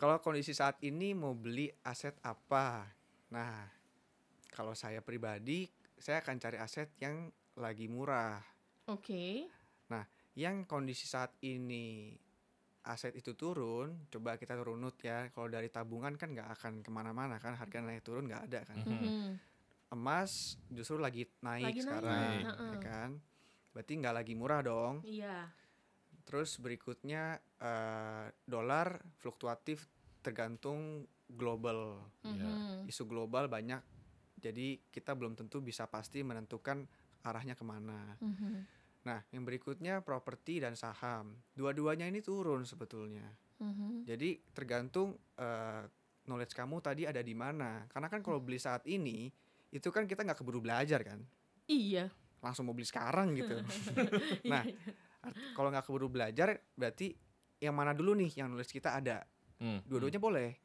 kalau 0.00 0.16
kondisi 0.20 0.56
saat 0.56 0.80
ini 0.80 1.12
mau 1.12 1.36
beli 1.36 1.68
aset 1.84 2.16
apa 2.24 2.88
nah 3.28 3.68
kalau 4.48 4.72
saya 4.72 5.04
pribadi 5.04 5.68
saya 6.00 6.24
akan 6.24 6.36
cari 6.40 6.56
aset 6.56 6.88
yang 7.00 7.28
lagi 7.56 7.84
murah 7.88 8.40
Oke. 8.88 9.46
Yang 10.34 10.64
kondisi 10.64 11.04
saat 11.04 11.34
ini 11.42 12.14
aset 12.80 13.12
itu 13.12 13.36
turun, 13.36 14.08
coba 14.08 14.40
kita 14.40 14.56
runut 14.56 14.96
ya. 15.02 15.28
Kalau 15.30 15.48
dari 15.48 15.68
tabungan 15.68 16.16
kan 16.16 16.32
nggak 16.32 16.48
akan 16.56 16.72
ke 16.80 16.90
mana-mana 16.90 17.36
kan, 17.36 17.52
harga 17.52 17.78
naik 17.82 18.00
turun 18.00 18.24
nggak 18.24 18.42
ada 18.48 18.60
kan. 18.64 18.76
Mhm. 18.80 18.88
Mhm. 18.88 19.30
Emas 19.90 20.54
justru 20.70 20.96
lagi 20.96 21.26
naik 21.42 21.66
Lagi 21.66 21.80
naik, 21.80 21.84
sekarang, 21.84 22.32
heeh. 22.46 22.70
ya 22.72 22.78
kan. 22.80 23.10
Berarti 23.74 23.92
nggak 23.98 24.16
lagi 24.16 24.32
murah 24.34 24.60
dong. 24.62 24.94
Iya. 25.04 25.50
Terus 26.24 26.56
berikutnya 26.56 27.36
eh, 27.60 28.26
dolar 28.46 29.02
fluktuatif 29.20 29.84
tergantung 30.24 31.04
global, 31.28 32.00
Iya. 32.24 32.48
Mhm. 32.48 32.88
isu 32.88 33.04
global 33.04 33.50
banyak. 33.50 33.82
Jadi 34.40 34.80
kita 34.88 35.12
belum 35.12 35.36
tentu 35.36 35.60
bisa 35.60 35.84
pasti 35.84 36.24
menentukan 36.24 36.88
arahnya 37.20 37.52
ke 37.52 37.64
mana. 37.66 38.16
Mhm. 38.24 38.79
Nah, 39.00 39.24
yang 39.32 39.42
berikutnya 39.42 40.04
properti 40.04 40.60
dan 40.60 40.76
saham. 40.76 41.32
Dua-duanya 41.56 42.04
ini 42.04 42.20
turun 42.20 42.64
sebetulnya. 42.64 43.24
Mhm. 43.58 44.04
Jadi 44.04 44.40
tergantung 44.52 45.16
eh, 45.36 45.82
knowledge 46.24 46.52
kamu 46.52 46.80
tadi 46.80 47.08
ada 47.08 47.20
di 47.20 47.32
mana. 47.32 47.88
Karena 47.88 48.08
kan 48.08 48.20
kalau 48.20 48.40
beli 48.40 48.60
saat 48.60 48.84
ini 48.84 49.32
itu 49.70 49.88
kan 49.88 50.04
kita 50.04 50.20
nggak 50.20 50.42
keburu 50.42 50.58
belajar 50.58 51.00
kan, 51.00 51.22
Iya. 51.64 52.10
langsung 52.42 52.66
mau 52.66 52.74
beli 52.74 52.84
sekarang 52.84 53.38
gitu. 53.38 53.54
Nah, 54.52 54.66
art- 55.22 55.38
kalau 55.54 55.70
nggak 55.70 55.86
keburu 55.86 56.10
belajar 56.10 56.58
berarti 56.74 57.14
yang 57.60 57.76
mana 57.76 57.94
dulu 57.94 58.16
nih 58.16 58.34
yang 58.36 58.50
knowledge 58.50 58.74
kita 58.74 58.98
ada. 58.98 59.22
Hmm. 59.60 59.78
Dua-duanya 59.86 60.18
boleh. 60.18 60.56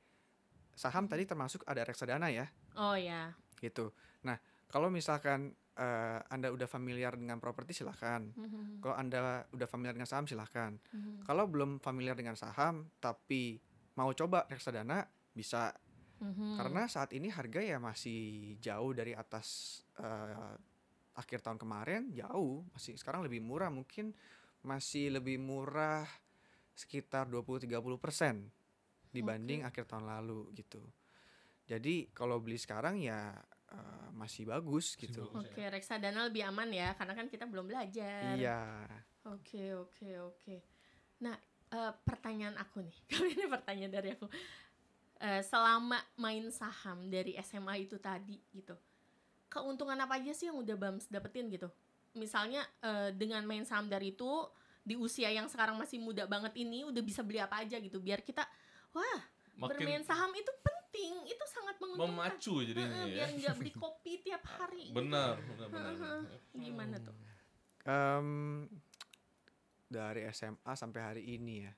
Saham 0.73 1.07
tadi 1.07 1.23
termasuk 1.23 1.63
ada 1.63 1.87
reksadana 1.87 2.27
ya, 2.27 2.51
Oh 2.75 2.99
ya. 2.99 3.31
gitu. 3.61 3.95
Nah, 4.27 4.35
kalau 4.67 4.91
misalkan 4.91 5.55
eh, 5.75 6.19
anda 6.31 6.51
udah 6.51 6.67
familiar 6.67 7.19
dengan 7.19 7.37
properti 7.39 7.75
silahkan. 7.75 8.23
Mhm. 8.31 8.79
Kalau 8.79 8.95
anda 8.95 9.43
udah 9.51 9.67
familiar 9.67 9.93
dengan 9.95 10.09
saham 10.09 10.25
silahkan. 10.25 10.75
Mhm. 10.91 11.27
Kalau 11.27 11.45
belum 11.51 11.83
familiar 11.83 12.15
dengan 12.15 12.39
saham 12.39 12.87
tapi 13.03 13.59
mau 13.95 14.11
coba 14.11 14.47
reksadana 14.47 15.03
bisa 15.35 15.75
Mhm. 16.15 16.55
karena 16.55 16.87
saat 16.87 17.11
ini 17.11 17.27
harga 17.27 17.59
ya 17.59 17.75
masih 17.75 18.55
jauh 18.63 18.95
dari 18.95 19.11
atas 19.11 19.79
eh, 19.99 20.55
akhir 21.15 21.43
tahun 21.43 21.59
kemarin 21.59 22.11
jauh 22.11 22.63
masih 22.75 22.95
sekarang 22.99 23.23
lebih 23.23 23.39
murah 23.39 23.71
mungkin 23.71 24.11
masih 24.63 25.11
lebih 25.15 25.39
murah 25.39 26.03
sekitar 26.75 27.27
20-30 27.31 27.95
persen 27.95 28.51
dibanding 29.15 29.63
akhir 29.63 29.87
tahun 29.87 30.11
lalu 30.11 30.51
gitu. 30.59 30.83
Jadi 31.65 32.11
kalau 32.11 32.37
beli 32.43 32.59
sekarang 32.59 32.99
ya 32.99 33.31
eh, 33.75 34.07
masih 34.15 34.47
bagus 34.47 34.95
Masih 34.95 35.01
gitu. 35.07 35.23
Oke, 35.35 35.63
reksadana 35.67 36.27
lebih 36.31 36.47
aman 36.47 36.71
ya 36.71 36.95
karena 36.95 37.13
kan 37.13 37.27
kita 37.27 37.43
belum 37.45 37.67
belajar. 37.67 38.35
Iya. 38.39 38.87
Oke, 39.27 39.75
oke, 39.75 40.09
oke. 40.31 40.55
Nah, 41.21 41.35
eh, 41.71 41.93
pertanyaan 42.07 42.55
aku 42.57 42.81
nih. 42.81 42.97
Kali 43.11 43.29
ini 43.35 43.45
pertanyaan 43.51 43.93
dari 43.93 44.09
aku. 44.15 44.27
Eh, 45.19 45.41
selama 45.43 45.99
main 46.19 46.47
saham 46.51 47.07
dari 47.07 47.35
SMA 47.43 47.87
itu 47.87 47.99
tadi 47.99 48.39
gitu. 48.51 48.75
Keuntungan 49.47 49.95
apa 49.95 50.19
aja 50.19 50.35
sih 50.35 50.51
yang 50.51 50.59
udah 50.59 50.75
Bams 50.75 51.07
dapetin 51.07 51.47
gitu? 51.47 51.71
Misalnya 52.15 52.63
eh, 52.83 53.11
dengan 53.15 53.43
main 53.43 53.63
saham 53.63 53.87
dari 53.87 54.15
itu 54.15 54.31
di 54.85 54.93
usia 54.93 55.33
yang 55.33 55.49
sekarang 55.49 55.81
masih 55.81 55.97
muda 55.97 56.29
banget 56.29 56.53
ini 56.61 56.85
udah 56.85 57.01
bisa 57.01 57.25
beli 57.25 57.41
apa 57.41 57.65
aja 57.65 57.81
gitu 57.81 57.97
biar 57.97 58.21
kita 58.21 58.45
wah 58.93 59.19
bermain 59.57 59.97
Makin 59.97 60.05
saham 60.05 60.29
itu 60.37 60.51
penting 60.61 60.74
itu 61.25 61.45
sangat 61.45 61.75
menguntungkan 61.77 62.11
memacu 62.33 62.53
jadinya 62.61 63.03
ya. 63.03 63.25
biar 63.25 63.29
nggak 63.33 63.55
beli 63.57 63.71
kopi 63.83 64.11
tiap 64.19 64.43
hari 64.43 64.89
gitu. 64.89 64.97
Benar, 64.97 65.35
benar, 65.39 65.67
benar. 65.69 66.17
Gimana 66.51 66.95
tuh 66.99 67.15
Em, 67.85 68.65
dari 69.85 70.25
SMA 70.29 70.73
sampai 70.73 71.01
hari 71.01 71.23
ini 71.29 71.61
ya. 71.61 71.73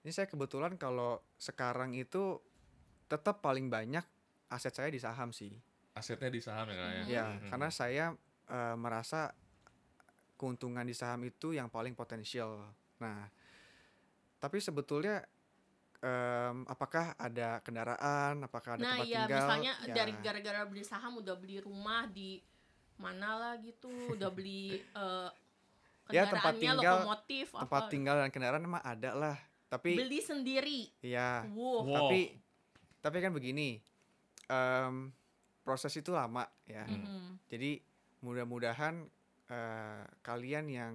Ini 0.00 0.10
saya 0.10 0.30
kebetulan 0.30 0.78
kalau 0.78 1.18
sekarang 1.34 1.92
itu 1.92 2.38
tetap 3.04 3.42
paling 3.42 3.66
banyak 3.66 4.06
aset 4.46 4.70
saya 4.70 4.86
di 4.86 5.02
saham 5.02 5.34
sih. 5.34 5.50
Asetnya 5.92 6.30
di 6.30 6.38
saham 6.38 6.70
ya 6.70 6.76
kak 6.76 6.88
ya. 6.88 7.02
Ya, 7.08 7.26
Mhm. 7.32 7.50
karena 7.50 7.68
saya 7.68 8.06
eh, 8.46 8.76
merasa 8.78 9.34
keuntungan 10.36 10.86
di 10.86 10.94
saham 10.94 11.26
itu 11.26 11.50
yang 11.50 11.66
paling 11.66 11.98
potensial. 11.98 12.62
Nah, 13.02 13.26
tapi 14.38 14.62
sebetulnya 14.62 15.26
em, 15.98 16.56
apakah 16.64 17.14
ada 17.14 17.58
kendaraan, 17.60 18.40
apakah 18.40 18.74
ada 18.74 18.82
Nah 18.82 18.94
tempat 18.94 19.06
iya 19.06 19.20
tinggal? 19.20 19.38
misalnya 19.40 19.72
Ya, 19.82 19.94
dari 19.94 20.12
gara-gara 20.16 20.60
beli 20.64 20.82
saham 20.82 21.18
udah 21.18 21.34
beli 21.34 21.56
rumah 21.58 22.04
di 22.06 22.40
mana 22.96 23.28
lah 23.34 23.54
gitu, 23.58 23.88
udah 24.10 24.28
beli 24.28 24.80
eh, 24.80 25.30
Ya, 26.08 26.22
tempat 26.24 26.54
kendaraannya 26.54 26.62
tinggal- 26.62 26.98
lokomotif 27.02 27.46
tempat 27.50 27.82
apa 27.82 27.90
tinggal 27.90 28.16
dan 28.16 28.30
kendaraan 28.30 28.62
emang 28.62 28.78
ada 28.80 29.10
lah. 29.12 29.36
Tapi 29.66 29.98
beli 29.98 30.20
sendiri. 30.20 30.80
ya 31.00 31.42
Wow. 31.48 31.82
Wow. 31.82 31.94
tapi 31.96 32.20
tapi 33.00 33.16
kan 33.18 33.30
begini 33.30 33.82
em, 34.46 35.10
proses 35.60 35.90
itu 35.92 36.10
lama 36.10 36.46
ya 36.64 36.86
Mhm. 36.86 37.42
jadi 37.46 37.82
mudah-mudahan 38.20 39.02
eh, 39.46 40.02
kalian 40.20 40.66
yang 40.66 40.94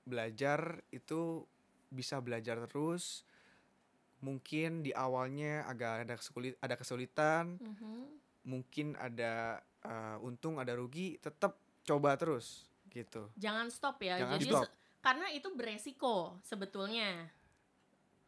belajar 0.00 0.82
itu 0.90 1.46
bisa 1.88 2.18
belajar 2.18 2.58
terus. 2.66 3.22
Mungkin 4.20 4.80
di 4.80 4.92
awalnya 4.92 5.64
agak 5.64 6.04
ada 6.04 6.14
kesulit 6.14 6.54
ada 6.58 6.74
kesulitan, 6.74 7.56
Mhm. 7.56 8.20
mungkin 8.44 8.94
ada 8.94 9.58
eh, 9.80 10.16
untung 10.20 10.60
ada 10.60 10.76
rugi, 10.76 11.16
tetap 11.16 11.56
coba 11.82 12.12
terus 12.14 12.68
gitu. 12.86 13.32
Jangan 13.34 13.72
stop 13.72 13.96
ya. 13.98 14.20
Jangan 14.20 14.36
Jadi 14.36 14.52
stop. 14.52 14.68
karena 15.00 15.26
itu 15.32 15.48
beresiko 15.56 16.36
sebetulnya. 16.42 17.32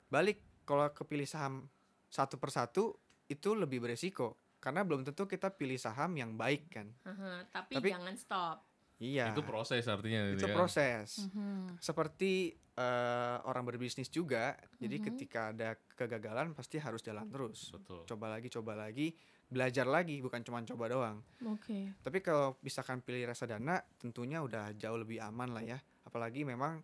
Balik 0.08 0.40
kalau 0.64 0.88
kepilih 0.88 1.28
saham 1.28 1.68
satu 2.08 2.37
persatu 2.37 2.96
itu 3.26 3.52
lebih 3.52 3.80
beresiko 3.80 4.32
karena 4.61 4.80
belum 4.80 5.02
tentu 5.02 5.25
kita 5.25 5.52
pilih 5.52 5.76
saham 5.76 6.16
yang 6.16 6.32
baik 6.32 6.68
kan. 6.70 6.88
Aha, 7.04 7.44
tapi, 7.50 7.76
Tapi- 7.76 7.92
jangan 7.92 8.16
stop. 8.16 8.64
Iya. 9.02 9.35
Itu 9.35 9.42
proses 9.42 9.82
artinya. 9.85 10.30
itu 10.30 10.47
ya. 10.47 10.54
proses. 10.54 11.26
Mhm. 11.26 11.82
Seperti 11.82 12.54
eh, 12.73 13.37
orang 13.44 13.68
berbisnis 13.68 14.09
juga. 14.09 14.56
Jadi 14.80 14.97
Mhm. 14.97 15.04
ketika 15.04 15.52
ada 15.52 15.76
kegagalan 15.92 16.56
pasti 16.56 16.80
harus 16.80 17.04
jalan 17.04 17.28
terus. 17.28 17.68
Betul. 17.68 18.09
Coba 18.09 18.32
lagi, 18.32 18.49
coba 18.49 18.73
lagi, 18.73 19.12
belajar 19.44 19.85
lagi, 19.85 20.25
bukan 20.25 20.40
cuma 20.40 20.64
coba 20.64 20.88
doang. 20.88 21.21
Oke. 21.44 21.92
Tapi 22.00 22.18
kalau 22.25 22.56
misalkan 22.64 23.04
pilih 23.04 23.28
reksadana, 23.28 23.76
tentunya 24.00 24.40
udah 24.40 24.73
jauh 24.73 24.97
lebih 24.97 25.21
aman 25.21 25.52
lah 25.52 25.61
ya. 25.61 25.76
Apalagi 26.09 26.49
memang 26.49 26.80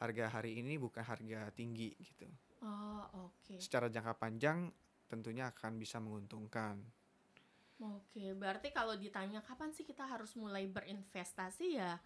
harga 0.00 0.32
hari 0.32 0.56
ini 0.56 0.80
bukan 0.80 1.04
harga 1.04 1.52
tinggi 1.52 1.92
gitu. 2.00 2.24
Oh, 2.64 3.28
oke. 3.28 3.60
Secara 3.60 3.92
jangka 3.92 4.16
panjang 4.16 4.72
tentunya 5.04 5.52
akan 5.52 5.76
bisa 5.76 6.00
menguntungkan. 6.00 6.80
Oke, 7.76 8.32
berarti 8.32 8.72
kalau 8.72 8.96
ditanya 8.96 9.44
kapan 9.44 9.68
sih 9.76 9.84
kita 9.84 10.08
harus 10.08 10.32
mulai 10.32 10.64
berinvestasi 10.64 11.76
ya 11.76 12.00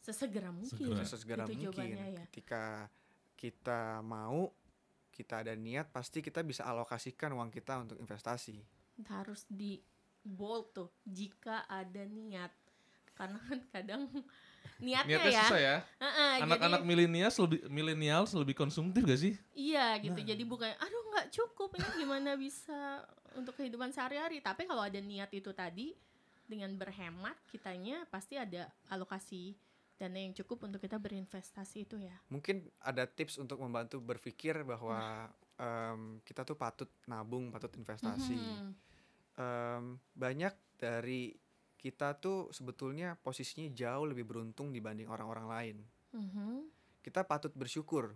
sesegera 0.00 0.48
mungkin. 0.50 0.70
Segera. 0.70 1.04
Sesegera 1.04 1.44
Itu 1.44 1.52
mungkin. 1.54 1.64
jawabannya 1.70 2.06
ya. 2.16 2.24
Ketika 2.30 2.64
kita 3.36 4.00
mau, 4.00 4.48
kita 5.12 5.44
ada 5.44 5.52
niat, 5.52 5.92
pasti 5.92 6.24
kita 6.24 6.40
bisa 6.40 6.64
alokasikan 6.64 7.36
uang 7.36 7.52
kita 7.52 7.84
untuk 7.84 8.00
investasi. 8.00 8.62
Harus 9.08 9.44
di 9.48 9.80
bold 10.24 10.72
tuh 10.72 10.90
jika 11.04 11.68
ada 11.68 12.04
niat. 12.08 12.52
Karena 13.12 13.36
kan 13.44 13.60
kadang 13.68 14.02
niatnya, 14.80 15.16
Niatnya 15.20 15.32
ya. 15.32 15.42
susah 15.44 15.60
ya. 15.60 15.76
Heeh, 16.00 16.32
Anak-anak 16.44 16.80
milenial 16.82 17.30
lebih 17.30 17.60
milenial 17.68 18.22
lebih 18.26 18.56
konsumtif 18.56 19.02
gak 19.04 19.20
sih? 19.20 19.34
iya 19.52 19.96
gitu. 20.00 20.16
Nah. 20.16 20.26
Jadi 20.26 20.42
bukan 20.44 20.70
aduh 20.72 21.02
nggak 21.12 21.28
cukup 21.32 21.76
ini 21.76 21.88
gimana 22.00 22.34
bisa 22.36 23.04
untuk 23.36 23.54
kehidupan 23.56 23.92
sehari-hari. 23.92 24.40
Tapi 24.40 24.64
kalau 24.64 24.80
ada 24.80 24.96
niat 24.98 25.28
itu 25.30 25.52
tadi 25.52 25.92
dengan 26.48 26.72
berhemat 26.74 27.36
kitanya 27.46 28.02
pasti 28.10 28.34
ada 28.34 28.66
alokasi 28.90 29.54
dana 30.00 30.16
yang 30.16 30.32
cukup 30.32 30.64
untuk 30.64 30.80
kita 30.80 30.96
berinvestasi 30.96 31.84
itu 31.84 32.00
ya. 32.00 32.16
Mungkin 32.32 32.64
ada 32.80 33.04
tips 33.04 33.36
untuk 33.36 33.60
membantu 33.60 34.00
berpikir 34.00 34.64
bahwa 34.64 35.28
em, 35.60 36.18
kita 36.24 36.40
tuh 36.42 36.56
patut 36.56 36.88
nabung, 37.04 37.52
patut 37.52 37.68
investasi. 37.76 38.32
Mhm. 38.34 38.68
Em, 39.36 39.84
banyak 40.16 40.56
dari 40.80 41.36
kita 41.80 42.20
tuh 42.20 42.52
sebetulnya 42.52 43.16
posisinya 43.16 43.72
jauh 43.72 44.04
lebih 44.04 44.28
beruntung 44.28 44.68
dibanding 44.68 45.08
orang-orang 45.08 45.46
lain. 45.48 45.76
Mhm. 46.12 46.68
Kita 47.00 47.24
patut 47.24 47.56
bersyukur. 47.56 48.12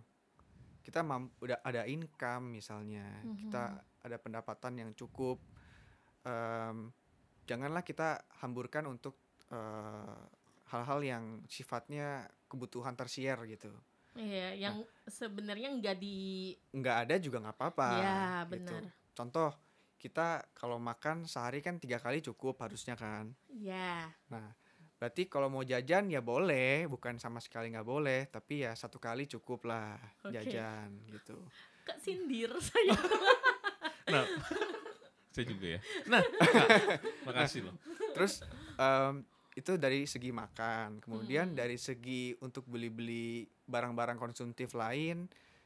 Kita 0.85 1.01
udah 1.41 1.65
ada 1.65 1.89
income 1.89 2.61
misalnya, 2.61 3.25
kita 3.25 3.81
ada 4.05 4.17
pendapatan 4.21 4.85
yang 4.85 4.91
cukup. 4.93 5.41
Em, 6.21 6.93
janganlah 7.49 7.81
kita 7.81 8.21
hamburkan 8.45 8.85
untuk 8.85 9.17
eh, 9.49 10.21
hal-hal 10.69 10.99
yang 11.05 11.25
sifatnya 11.49 12.29
kebutuhan 12.49 12.93
tersier 12.93 13.37
gitu. 13.49 13.73
Iya, 14.15 14.55
yang 14.55 14.77
sebenarnya 15.05 15.75
nggak 15.75 15.97
di 15.99 16.53
Nggak 16.71 16.97
ada 17.05 17.15
juga 17.21 17.37
nggak 17.45 17.57
apa-apa. 17.57 17.89
Iya, 17.99 18.21
gitu. 18.45 18.51
benar. 18.53 18.81
Contoh, 19.11 19.51
kita 20.05 20.27
kalau 20.53 20.77
makan 20.77 21.25
sehari 21.25 21.59
kan 21.59 21.75
tiga 21.75 21.97
kali 21.97 22.21
cukup 22.21 22.61
harusnya 22.61 22.93
kan. 22.93 23.33
ya. 23.49 24.05
Nah, 24.29 24.53
berarti 24.95 25.25
kalau 25.25 25.49
mau 25.49 25.61
jajan 25.61 26.07
ya 26.07 26.21
boleh, 26.21 26.85
bukan 26.85 27.17
sama 27.17 27.41
sekali 27.41 27.73
nggak 27.73 27.83
boleh, 27.83 28.29
tapi 28.29 28.61
ya 28.61 28.71
satu 28.71 28.95
kali 28.97 29.25
cukup 29.25 29.65
lah 29.65 29.97
Oke. 30.21 30.29
jajan 30.31 30.93
gitu. 31.09 31.41
Kak 31.81 31.97
sindir 31.97 32.53
saya. 32.69 32.93
Nah, 34.07 34.25
saya 35.33 35.45
juga 35.45 35.67
ya. 35.67 35.79
Nah, 36.05 36.21
makasih 37.27 37.65
loh. 37.65 37.75
Terus 38.13 38.45
em, 38.77 39.25
itu 39.53 39.73
dari 39.75 40.05
segi 40.05 40.29
makan, 40.29 41.01
kemudian 41.01 41.49
Hmm. 41.49 41.57
dari 41.57 41.75
segi 41.75 42.37
untuk 42.39 42.67
beli-beli 42.67 43.41
barang-barang 43.65 44.21
konsumtif 44.21 44.77
lain 44.77 45.25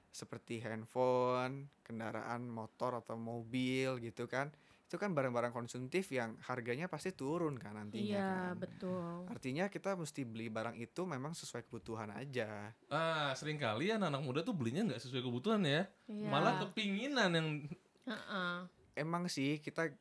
seperti 0.10 0.60
handphone, 0.60 1.70
kendaraan 1.86 2.50
motor 2.50 2.98
atau 2.98 3.16
mobil 3.16 4.02
gitu 4.02 4.26
kan. 4.26 4.50
Itu 4.90 4.98
kan 4.98 5.14
barang-barang 5.14 5.54
konsumtif 5.54 6.10
yang 6.10 6.34
harganya 6.50 6.90
pasti 6.90 7.14
turun 7.14 7.62
kan 7.62 7.78
nantinya 7.78 8.10
Iya, 8.18 8.26
kan. 8.26 8.54
betul. 8.58 9.30
Artinya 9.30 9.70
kita 9.70 9.94
mesti 9.94 10.26
beli 10.26 10.50
barang 10.50 10.74
itu 10.82 11.06
memang 11.06 11.38
sesuai 11.38 11.70
kebutuhan 11.70 12.10
aja. 12.10 12.74
Ah, 12.90 13.30
sering 13.38 13.62
kali 13.62 13.94
anak 13.94 14.18
muda 14.26 14.42
tuh 14.42 14.58
belinya 14.58 14.90
nggak 14.90 15.02
sesuai 15.02 15.22
kebutuhan 15.22 15.62
ya. 15.62 15.86
Iya. 16.10 16.30
Malah 16.30 16.54
kepinginan 16.66 17.30
yang 17.38 17.48
Heeh. 18.10 18.56
Emang 18.98 19.30
sih 19.30 19.62
kita 19.62 19.94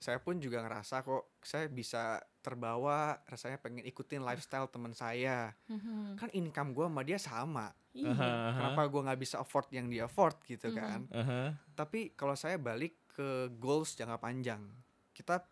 saya 0.00 0.16
pun 0.16 0.40
juga 0.40 0.64
ngerasa 0.64 1.04
kok 1.04 1.28
saya 1.44 1.68
bisa 1.68 2.16
terbawa 2.40 3.20
rasanya 3.24 3.56
pengen 3.56 3.84
ikutin 3.84 4.20
lifestyle 4.20 4.66
teman 4.66 4.92
saya. 4.92 5.52
Mhm. 5.68 6.16
Kan 6.16 6.28
income 6.32 6.72
gua 6.72 6.88
sama 6.88 7.02
dia 7.04 7.18
sama. 7.20 7.66
Aha, 7.90 8.30
Kenapa 8.54 8.82
gua 8.86 9.00
nggak 9.10 9.20
bisa 9.20 9.36
afford 9.38 9.68
yang 9.70 9.86
dia 9.86 10.06
afford 10.06 10.36
gitu 10.44 10.70
Mhm. 10.70 10.76
kan? 10.76 11.00
aha. 11.10 11.40
Tapi 11.74 12.12
kalau 12.14 12.34
saya 12.34 12.56
balik 12.56 12.96
ke 13.10 13.50
goals 13.58 13.92
jangka 13.94 14.16
panjang, 14.16 14.62
kita 15.12 15.42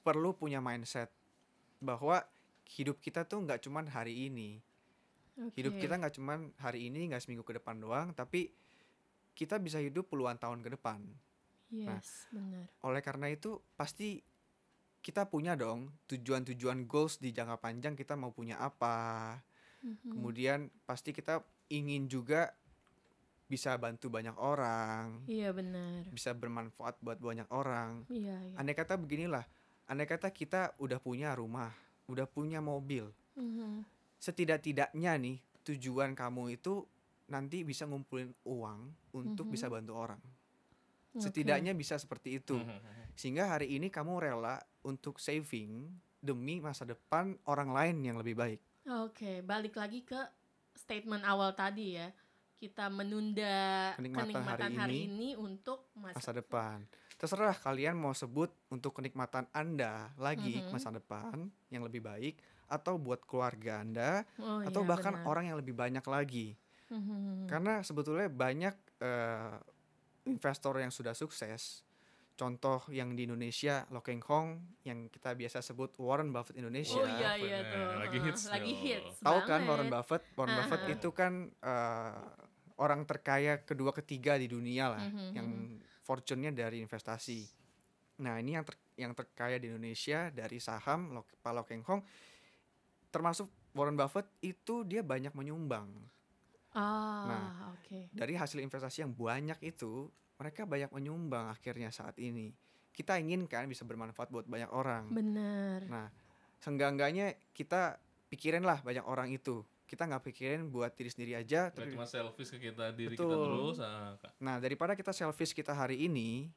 perlu 0.00 0.32
punya 0.32 0.58
mindset 0.58 1.12
bahwa 1.78 2.22
hidup 2.72 2.98
kita 2.98 3.22
tuh 3.22 3.42
nggak 3.42 3.60
cuman 3.60 3.86
hari 3.86 4.26
ini. 4.26 4.58
Hidup 5.56 5.76
Oke. 5.76 5.82
kita 5.82 5.96
nggak 5.96 6.14
cuman 6.14 6.52
hari 6.56 6.88
ini, 6.88 7.08
nggak 7.08 7.20
seminggu 7.20 7.42
ke 7.42 7.56
depan 7.56 7.76
doang, 7.76 8.12
tapi 8.12 8.52
kita 9.32 9.56
bisa 9.56 9.80
hidup 9.80 10.06
puluhan 10.06 10.36
tahun 10.36 10.60
ke 10.60 10.76
depan. 10.76 11.00
Yes, 11.72 12.28
benar. 12.28 12.68
Oleh 12.84 13.00
karena 13.00 13.32
itu 13.32 13.56
pasti 13.74 14.20
kita 15.02 15.26
punya 15.26 15.58
dong 15.58 15.90
tujuan-tujuan 16.06 16.86
goals 16.86 17.18
di 17.18 17.34
jangka 17.34 17.58
panjang 17.58 17.98
kita 17.98 18.14
mau 18.14 18.30
punya 18.30 18.56
apa. 18.56 19.34
Mhm. 19.82 20.14
Kemudian 20.14 20.70
pasti 20.86 21.10
kita 21.10 21.42
ingin 21.68 22.06
juga 22.06 22.54
bisa 23.50 23.76
bantu 23.76 24.08
banyak 24.08 24.32
orang, 24.38 25.28
Iya 25.28 25.52
benar. 25.52 26.08
bisa 26.08 26.32
bermanfaat 26.32 26.96
buat 27.04 27.20
banyak 27.20 27.50
orang. 27.52 28.08
Iya, 28.08 28.32
iya. 28.40 28.56
Andai 28.56 28.72
kata 28.72 28.96
beginilah, 28.96 29.44
andai 29.84 30.08
kata 30.08 30.32
kita 30.32 30.72
udah 30.80 30.96
punya 30.96 31.36
rumah, 31.36 31.68
udah 32.08 32.24
punya 32.24 32.64
mobil, 32.64 33.12
Mhm. 33.36 33.84
setidak-tidaknya 34.16 35.20
nih 35.20 35.36
tujuan 35.68 36.16
kamu 36.16 36.56
itu 36.56 36.86
nanti 37.28 37.60
bisa 37.60 37.84
ngumpulin 37.84 38.32
uang 38.48 38.80
untuk 39.12 39.44
Mhm. 39.44 39.52
bisa 39.52 39.66
bantu 39.68 39.92
orang. 40.00 40.22
Setidaknya 41.12 41.76
bisa 41.76 42.00
seperti 42.00 42.40
itu. 42.40 42.56
Mhm. 42.56 43.12
Sehingga 43.12 43.52
hari 43.52 43.76
ini 43.76 43.92
kamu 43.92 44.16
rela 44.16 44.56
untuk 44.82 45.18
saving 45.18 45.90
demi 46.18 46.62
masa 46.62 46.86
depan 46.86 47.34
orang 47.46 47.70
lain 47.74 47.96
yang 48.02 48.16
lebih 48.18 48.38
baik. 48.38 48.60
Oke, 48.86 49.42
balik 49.42 49.78
lagi 49.78 50.02
ke 50.02 50.18
statement 50.74 51.22
awal 51.22 51.54
tadi 51.54 51.98
ya. 51.98 52.10
Kita 52.58 52.86
menunda 52.86 53.90
Kenikmatan 53.98 54.38
kenikmatan, 54.38 54.70
hari 54.70 54.74
hari, 54.78 54.98
ini, 55.02 55.10
ini 55.10 55.30
untuk 55.34 55.90
masa, 55.98 56.18
Masa 56.22 56.30
depan. 56.30 56.78
Terserah 57.18 57.54
kalian 57.54 57.98
mau 57.98 58.14
sebut 58.14 58.50
untuk 58.70 58.94
kenikmatan 58.98 59.46
Anda 59.50 60.10
lagi 60.14 60.62
Mhm. 60.62 60.70
masa 60.70 60.90
depan 60.90 61.50
yang 61.70 61.82
lebih 61.82 62.02
baik 62.02 62.38
atau 62.66 62.98
buat 62.98 63.22
keluarga 63.26 63.82
Anda 63.82 64.22
Oh, 64.38 64.62
atau 64.62 64.82
iya, 64.82 64.90
bahkan 64.94 65.14
benar. 65.14 65.26
orang 65.26 65.44
yang 65.50 65.58
lebih 65.58 65.74
banyak 65.74 66.02
lagi. 66.06 66.54
Mhm. 66.90 67.50
Karena 67.50 67.82
sebetulnya 67.82 68.30
banyak 68.30 68.74
eh, 69.02 69.58
investor 70.26 70.78
yang 70.78 70.94
sudah 70.94 71.14
sukses. 71.14 71.82
Contoh 72.32 72.80
yang 72.88 73.12
di 73.12 73.24
Indonesia, 73.24 73.84
Lo 73.88 74.00
Keng 74.00 74.24
Hong 74.24 74.48
yang 74.82 75.06
kita 75.06 75.32
biasa 75.32 75.60
sebut 75.60 75.92
Warren 75.96 76.32
Buffett 76.32 76.56
Indonesia. 76.56 76.96
Oh 76.96 77.06
iya 77.06 77.36
iya 77.36 77.58
tuh. 77.62 77.86
lagi 77.98 78.18
hits 78.20 78.42
Lagi 78.48 78.72
hits. 78.72 79.20
Tahu 79.20 79.38
kan. 79.44 79.60
Warren 79.62 79.86
Buffett? 79.86 80.24
Warren 80.32 80.50
Ah, 80.50 80.58
Buffett 80.58 80.82
ah. 80.82 80.90
itu 80.90 81.08
kan 81.10 81.32
eh, 81.52 82.20
orang 82.76 83.04
terkaya 83.04 83.60
kedua 83.60 83.92
ketiga 83.92 84.34
di 84.34 84.46
dunia 84.46 84.90
lah, 84.90 85.04
Mhm, 85.04 85.28
yang 85.30 85.48
fortune-nya 86.02 86.50
dari 86.50 86.80
investasi. 86.80 87.46
Nah 88.18 88.36
ini 88.36 88.52
yang 88.52 88.64
ter- 88.64 88.80
yang 88.96 89.12
terkaya 89.12 89.56
di 89.56 89.68
Indonesia 89.68 90.28
dari 90.28 90.58
saham 90.58 91.12
Lo- 91.12 91.28
Pak 91.36 91.52
Lo 91.52 91.62
Keng 91.62 91.84
Hong, 91.84 92.02
termasuk 93.08 93.46
Warren 93.72 93.94
Buffett 93.94 94.26
itu 94.40 94.82
dia 94.82 95.00
banyak 95.00 95.32
menyumbang 95.32 95.88
Ah, 96.72 97.28
Nah, 97.28 97.44
oke. 97.70 98.08
dari 98.10 98.32
hasil 98.32 98.56
investasi 98.58 99.04
yang 99.04 99.12
banyak 99.12 99.60
itu 99.62 100.08
mereka 100.42 100.66
banyak 100.66 100.90
menyumbang 100.90 101.46
akhirnya 101.48 101.88
saat 101.88 102.18
ini. 102.18 102.50
Kita 102.90 103.14
inginkan 103.16 103.70
bisa 103.70 103.86
bermanfaat 103.86 104.28
buat 104.28 104.44
banyak 104.44 104.68
orang. 104.68 105.06
Benar. 105.08 105.80
Nah, 105.86 106.06
seenggak-enggaknya 106.58 107.38
kita 107.54 107.96
pikirin 108.26 108.66
lah 108.66 108.82
banyak 108.82 109.06
orang 109.06 109.30
itu. 109.30 109.62
Kita 109.86 110.04
nggak 110.04 110.24
pikirin 110.26 110.68
buat 110.68 110.90
diri 110.92 111.08
sendiri 111.08 111.32
aja, 111.36 111.68
Nggak 111.68 111.78
tapi 111.78 111.94
cuma 111.94 112.04
selfish 112.04 112.50
ke 112.50 112.58
kita 112.60 112.90
diri 112.90 113.14
kita 113.14 113.22
Betul. 113.22 113.44
terus. 113.46 113.76
ah. 113.78 114.16
Nah, 114.40 114.56
daripada 114.58 114.92
kita 114.92 115.12
selfish 115.12 115.52
kita 115.52 115.70
hari 115.70 116.04
ini 116.04 116.48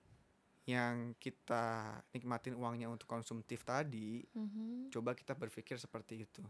yang 0.66 1.14
kita 1.16 1.94
nikmatin 2.10 2.58
uangnya 2.58 2.90
untuk 2.90 3.06
konsumtif 3.06 3.62
tadi, 3.62 4.26
Mhm. 4.34 4.90
coba 4.90 5.14
kita 5.14 5.38
berpikir 5.38 5.78
seperti 5.78 6.26
itu. 6.26 6.42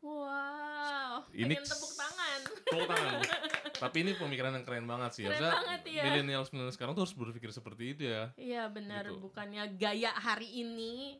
Wow, 0.00 1.26
Ini 1.34 1.54
pengen 1.54 1.66
tepuk 1.66 1.92
tangan. 1.92 2.40
Tepuk 2.62 2.86
tangan. 2.86 3.18
Tapi 3.78 3.96
ini 4.02 4.12
pemikiran 4.14 4.52
yang 4.52 4.64
keren 4.66 4.84
banget 4.84 5.10
sih. 5.14 5.24
Keren 5.24 5.38
banget, 5.40 5.80
ya. 5.86 6.02
milenial 6.04 6.42
milenial 6.50 6.74
sekarang 6.74 6.92
tuh 6.92 7.06
harus 7.06 7.14
berpikir 7.14 7.50
seperti 7.50 7.94
itu 7.94 8.02
ya. 8.10 8.34
Iya 8.34 8.62
benar, 8.68 9.06
Gitu. 9.06 9.22
bukannya 9.22 9.64
gaya 9.74 10.10
hari 10.12 10.50
ini 10.60 11.18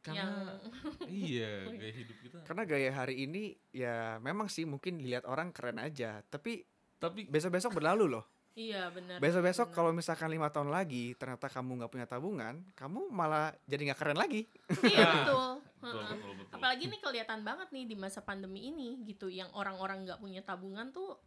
Karena 0.00 0.54
iya 1.10 1.66
gaya 1.66 1.94
hidup 1.98 2.16
kita. 2.22 2.38
Karena 2.46 2.62
gaya 2.62 2.90
hari 2.94 3.26
ini 3.26 3.58
ya 3.74 4.22
memang 4.22 4.46
sih 4.46 4.62
mungkin 4.62 5.02
dilihat 5.02 5.26
orang 5.26 5.50
keren 5.50 5.82
aja, 5.82 6.22
tapi 6.26 6.62
Tapi 6.96 7.28
besok-besok 7.28 7.76
berlalu 7.76 8.08
loh. 8.08 8.24
Iya 8.56 8.88
benar. 8.88 9.20
Besok-besok 9.20 9.68
kalau 9.68 9.92
misalkan 9.92 10.32
lima 10.32 10.48
tahun 10.48 10.72
lagi 10.72 11.12
ternyata 11.12 11.44
kamu 11.44 11.76
nggak 11.76 11.92
punya 11.92 12.06
tabungan, 12.08 12.64
kamu 12.72 13.12
malah 13.12 13.52
jadi 13.68 13.92
nggak 13.92 14.00
keren 14.00 14.16
lagi. 14.16 14.48
Iya 14.80 15.04
betul. 15.12 15.52
betul 15.76 16.00
Heeh. 16.00 16.08
betul 16.16 16.32
betul. 16.40 16.54
Apalagi 16.56 16.84
nih 16.88 17.00
kelihatan 17.04 17.40
banget 17.44 17.68
nih 17.68 17.84
di 17.84 17.96
masa 18.00 18.24
pandemi 18.24 18.72
ini 18.72 19.04
gitu, 19.04 19.28
yang 19.28 19.52
orang-orang 19.52 20.08
nggak 20.08 20.24
punya 20.24 20.40
tabungan 20.40 20.88
tuh 20.88 21.20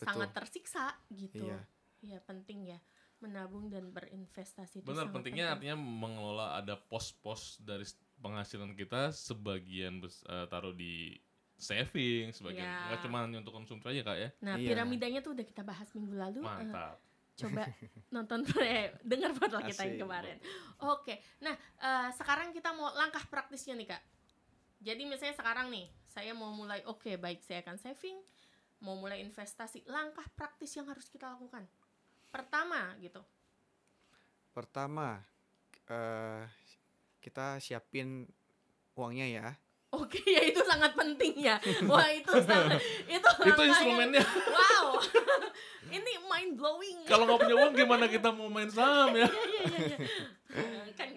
Betul. 0.00 0.08
sangat 0.10 0.30
tersiksa 0.32 0.84
gitu. 1.10 1.44
Iya. 1.44 1.60
Iya 2.00 2.18
penting 2.20 2.64
ya 2.66 2.80
menabung 3.20 3.68
dan 3.68 3.90
berinvestasi. 3.90 4.80
itu 4.80 4.86
Benar 4.86 5.12
pentingnya 5.12 5.52
penting. 5.52 5.68
artinya 5.70 5.76
mengelola 5.76 6.56
ada 6.56 6.72
pos-pos 6.74 7.60
dari 7.60 7.84
penghasilan 8.16 8.72
kita 8.72 9.12
sebagian 9.12 10.00
bes- 10.00 10.24
eh, 10.24 10.46
taruh 10.46 10.72
di 10.72 11.20
saving, 11.54 12.32
sebagian 12.32 12.64
Ya. 12.64 12.88
nggak 12.88 13.00
cuma 13.04 13.28
untuk 13.28 13.52
konsumsi 13.52 13.84
aja 13.86 14.00
kak 14.02 14.16
ya. 14.16 14.28
Nah 14.40 14.56
Iya. 14.56 14.72
piramidanya 14.72 15.20
tuh 15.20 15.36
udah 15.36 15.44
kita 15.44 15.60
bahas 15.60 15.92
minggu 15.92 16.14
lalu. 16.14 16.40
Eh, 16.40 16.48
Mantap. 16.64 16.96
coba 17.36 17.62
nonton 18.16 18.40
eh, 18.64 18.96
dengar 19.02 19.32
podcast 19.32 19.68
kita 19.68 19.82
yang 19.86 20.00
kemarin. 20.00 20.36
Oke, 20.82 21.20
nah 21.38 21.52
eh, 21.78 22.08
sekarang 22.14 22.52
kita 22.52 22.72
mau 22.72 22.88
langkah 22.94 23.20
praktisnya 23.26 23.76
nih 23.76 23.88
kak. 23.90 24.02
Jadi 24.80 25.04
misalnya 25.04 25.36
sekarang 25.36 25.68
nih, 25.68 25.84
saya 26.06 26.32
mau 26.32 26.48
mulai 26.50 26.80
oke 26.84 27.16
baik 27.16 27.44
saya 27.44 27.60
akan 27.60 27.76
saving, 27.76 28.16
mau 28.80 28.96
mulai 28.96 29.20
investasi. 29.20 29.84
Langkah 29.86 30.24
praktis 30.32 30.72
yang 30.74 30.88
harus 30.88 31.06
kita 31.06 31.28
lakukan. 31.30 31.64
Pertama 32.28 32.96
gitu. 32.98 33.20
Pertama, 34.50 35.22
eh 35.86 36.44
kita 37.20 37.60
siapin 37.60 38.26
uangnya 38.96 39.26
ya. 39.28 39.48
Oke, 39.90 40.22
ya 40.36 40.42
itu 40.46 40.62
sangat 40.62 40.94
penting 40.94 41.34
ya. 41.38 41.58
Wah 41.86 42.08
itu 42.10 42.30
sangat, 42.48 42.78
itu 43.06 43.30
Itu 43.42 43.60
yang- 43.60 43.70
instrumennya. 43.74 44.22
Wow, 44.48 45.02
ini 45.96 46.12
mind 46.30 46.54
blowing. 46.54 47.02
Kalau 47.06 47.26
nggak 47.26 47.40
punya 47.42 47.56
uang 47.58 47.74
gimana 47.74 48.04
kita 48.06 48.30
mau 48.30 48.46
main 48.46 48.70
saham 48.70 49.10
ya? 49.14 49.26
Iya 49.26 49.42
iya 49.44 49.62
iya. 49.66 49.78
iya. 49.86 49.98
Eh, 50.50 50.94
kan 50.94 51.10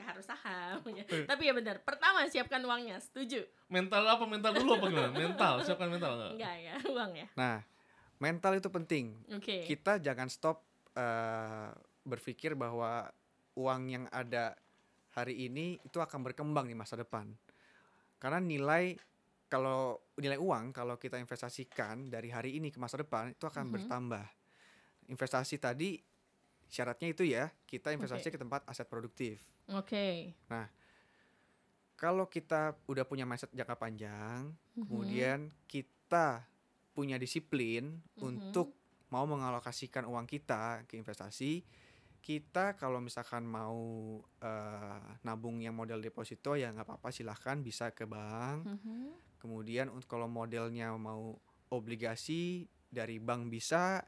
nggak 0.86 1.06
harus 1.06 1.12
saham. 1.14 1.24
ya. 1.24 1.30
Tapi 1.30 1.42
ya 1.44 1.54
benar. 1.54 1.76
Pertama 1.82 2.20
siapkan 2.28 2.62
uangnya. 2.62 2.98
Setuju? 3.00 3.42
Mental 3.68 4.04
apa 4.04 4.24
mental 4.26 4.52
dulu 4.54 4.70
apa 4.76 4.86
gimana? 4.88 5.14
Mental, 5.14 5.54
siapkan 5.62 5.88
mental 5.88 6.12
nggak? 6.14 6.32
Enggak 6.36 6.56
ya, 6.60 6.74
uang 6.96 7.12
ya. 7.14 7.28
Nah, 7.36 7.58
mental 8.18 8.54
itu 8.56 8.70
penting. 8.70 9.06
Oke. 9.32 9.64
Kita 9.64 9.98
jangan 9.98 10.28
stop 10.28 10.64
eh, 10.94 11.70
berpikir 12.04 12.54
bahwa 12.54 13.08
uang 13.56 13.82
yang 13.88 14.06
ada 14.10 14.54
hari 15.14 15.46
ini 15.46 15.78
itu 15.80 15.98
akan 15.98 16.22
berkembang 16.22 16.66
di 16.66 16.74
masa 16.74 16.98
depan. 16.98 17.30
Karena 18.18 18.42
nilai 18.42 18.98
kalau 19.46 20.02
nilai 20.18 20.42
uang 20.42 20.74
kalau 20.74 20.98
kita 20.98 21.22
investasikan 21.22 22.10
dari 22.10 22.34
hari 22.34 22.58
ini 22.58 22.74
ke 22.74 22.82
masa 22.82 22.98
depan 22.98 23.30
itu 23.30 23.46
akan 23.46 23.70
Mhm. 23.70 23.74
bertambah. 23.74 24.26
Investasi 25.14 25.60
tadi 25.60 26.00
syaratnya 26.74 27.14
itu 27.14 27.22
ya, 27.22 27.54
kita 27.70 27.94
investasi 27.94 28.28
Oke. 28.28 28.34
ke 28.34 28.40
tempat 28.42 28.66
aset 28.66 28.90
produktif. 28.90 29.38
Oke. 29.70 30.34
Kalau 31.94 32.26
kita 32.26 32.74
udah 32.90 33.06
punya 33.06 33.24
mindset 33.24 33.54
jangka 33.54 33.78
panjang, 33.78 34.50
Mhm. 34.74 34.86
kemudian 34.90 35.40
kita 35.70 36.50
punya 36.92 37.22
disiplin 37.22 38.02
Mhm. 38.18 38.20
untuk 38.20 38.74
mau 39.14 39.30
mengalokasikan 39.30 40.10
uang 40.10 40.26
kita 40.26 40.84
ke 40.90 40.98
investasi, 40.98 41.62
kita 42.20 42.74
kalau 42.74 42.98
misalkan 42.98 43.46
mau 43.46 43.78
eh, 44.42 45.00
nabung 45.24 45.62
yang 45.62 45.78
model 45.78 46.02
deposito 46.02 46.58
ya 46.58 46.74
nggak 46.74 46.84
apa-apa 46.84 47.14
silahkan 47.14 47.62
bisa 47.62 47.94
ke 47.94 48.04
bank. 48.04 48.66
Mhm. 48.66 49.40
Kemudian 49.40 49.88
untuk 49.88 50.10
kalau 50.10 50.28
modelnya 50.28 50.92
mau 50.98 51.38
obligasi 51.70 52.66
dari 52.90 53.20
bank 53.24 53.48
bisa, 53.48 54.04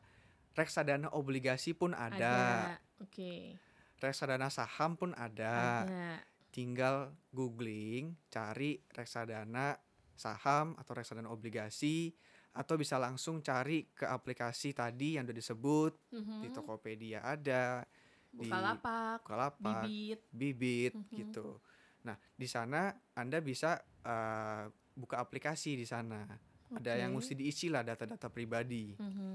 reksadana 0.55 1.11
obligasi 1.11 1.75
pun 1.75 1.91
ada, 1.93 2.79
Oke. 3.03 3.59
reksadana 3.99 4.47
saham 4.49 4.95
pun 4.95 5.11
ada. 5.15 5.83
Ada. 5.85 6.23
tinggal 6.55 7.11
googling 7.35 8.15
cari 8.31 8.79
reksadana 8.95 9.75
saham 10.15 10.71
atau 10.79 10.95
reksadana 10.95 11.27
obligasi 11.27 12.15
atau 12.55 12.79
bisa 12.79 12.95
langsung 12.95 13.43
cari 13.43 13.91
ke 13.91 14.07
aplikasi 14.07 14.71
tadi 14.71 15.19
yang 15.19 15.27
udah 15.27 15.35
disebut 15.35 15.91
di 16.15 16.47
Mhm. 16.47 16.55
Tokopedia 16.55 17.19
ada 17.27 17.83
di 18.31 18.47
Bukalapak, 18.47 19.27
Bukalapak, 19.27 19.59
bibit. 19.83 20.19
Bibit 20.31 20.93
Mhm. 20.95 21.11
gitu. 21.11 21.59
Nah, 22.07 22.15
di 22.39 22.47
sana 22.47 22.95
Anda 23.19 23.43
bisa 23.43 23.75
eh, 24.05 24.63
buka 24.95 25.19
aplikasi 25.19 25.75
di 25.75 25.83
sana. 25.83 26.23
Ada 26.71 27.03
yang 27.03 27.17
mesti 27.19 27.33
diisi 27.35 27.67
lah 27.67 27.83
data-data 27.83 28.31
pribadi. 28.31 28.95
Mhm. 28.95 29.33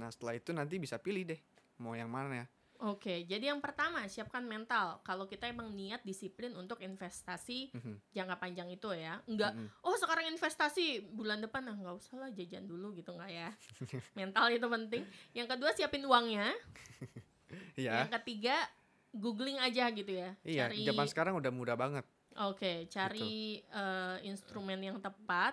Nah, 0.00 0.08
setelah 0.08 0.36
itu 0.36 0.50
nanti 0.52 0.76
bisa 0.80 0.96
pilih 0.96 1.28
deh 1.28 1.40
mau 1.80 1.92
yang 1.96 2.08
mana 2.08 2.44
ya. 2.44 2.46
Oke, 2.82 3.22
jadi 3.30 3.54
yang 3.54 3.62
pertama 3.62 4.02
siapkan 4.10 4.42
mental. 4.42 4.98
Kalau 5.06 5.30
kita 5.30 5.46
emang 5.46 5.70
niat 5.70 6.02
disiplin 6.02 6.50
untuk 6.58 6.82
investasi 6.82 7.70
Mhm, 7.70 7.94
jangka 8.10 8.36
panjang 8.42 8.68
itu 8.74 8.90
ya, 8.90 9.22
enggak. 9.30 9.54
mhm. 9.54 9.70
Oh 9.86 9.94
sekarang 9.94 10.26
investasi 10.34 11.06
bulan 11.14 11.38
depan 11.38 11.62
nah 11.62 11.78
nggak 11.78 11.94
usah 11.94 12.18
lah 12.18 12.30
jajan 12.34 12.66
dulu 12.66 12.90
gitu 12.98 13.14
nggak 13.14 13.30
ya. 13.30 13.54
mental 14.18 14.50
itu 14.50 14.66
penting. 14.66 15.02
Yang 15.30 15.48
kedua 15.54 15.70
siapin 15.74 16.02
uangnya. 16.06 16.50
Iya. 17.76 18.08
Yang 18.08 18.16
ketiga 18.20 18.56
googling 19.12 19.60
aja 19.60 19.92
gitu 19.92 20.08
ya. 20.08 20.32
Iya, 20.40 20.72
Cari 20.72 20.88
zaman 20.88 21.04
sekarang 21.04 21.34
udah 21.36 21.52
mudah 21.52 21.76
banget 21.76 22.04
Oke, 22.40 22.88
cari 22.88 23.60
eh, 23.60 24.16
instrumen 24.24 24.80
yang 24.80 24.96
tepat 24.96 25.52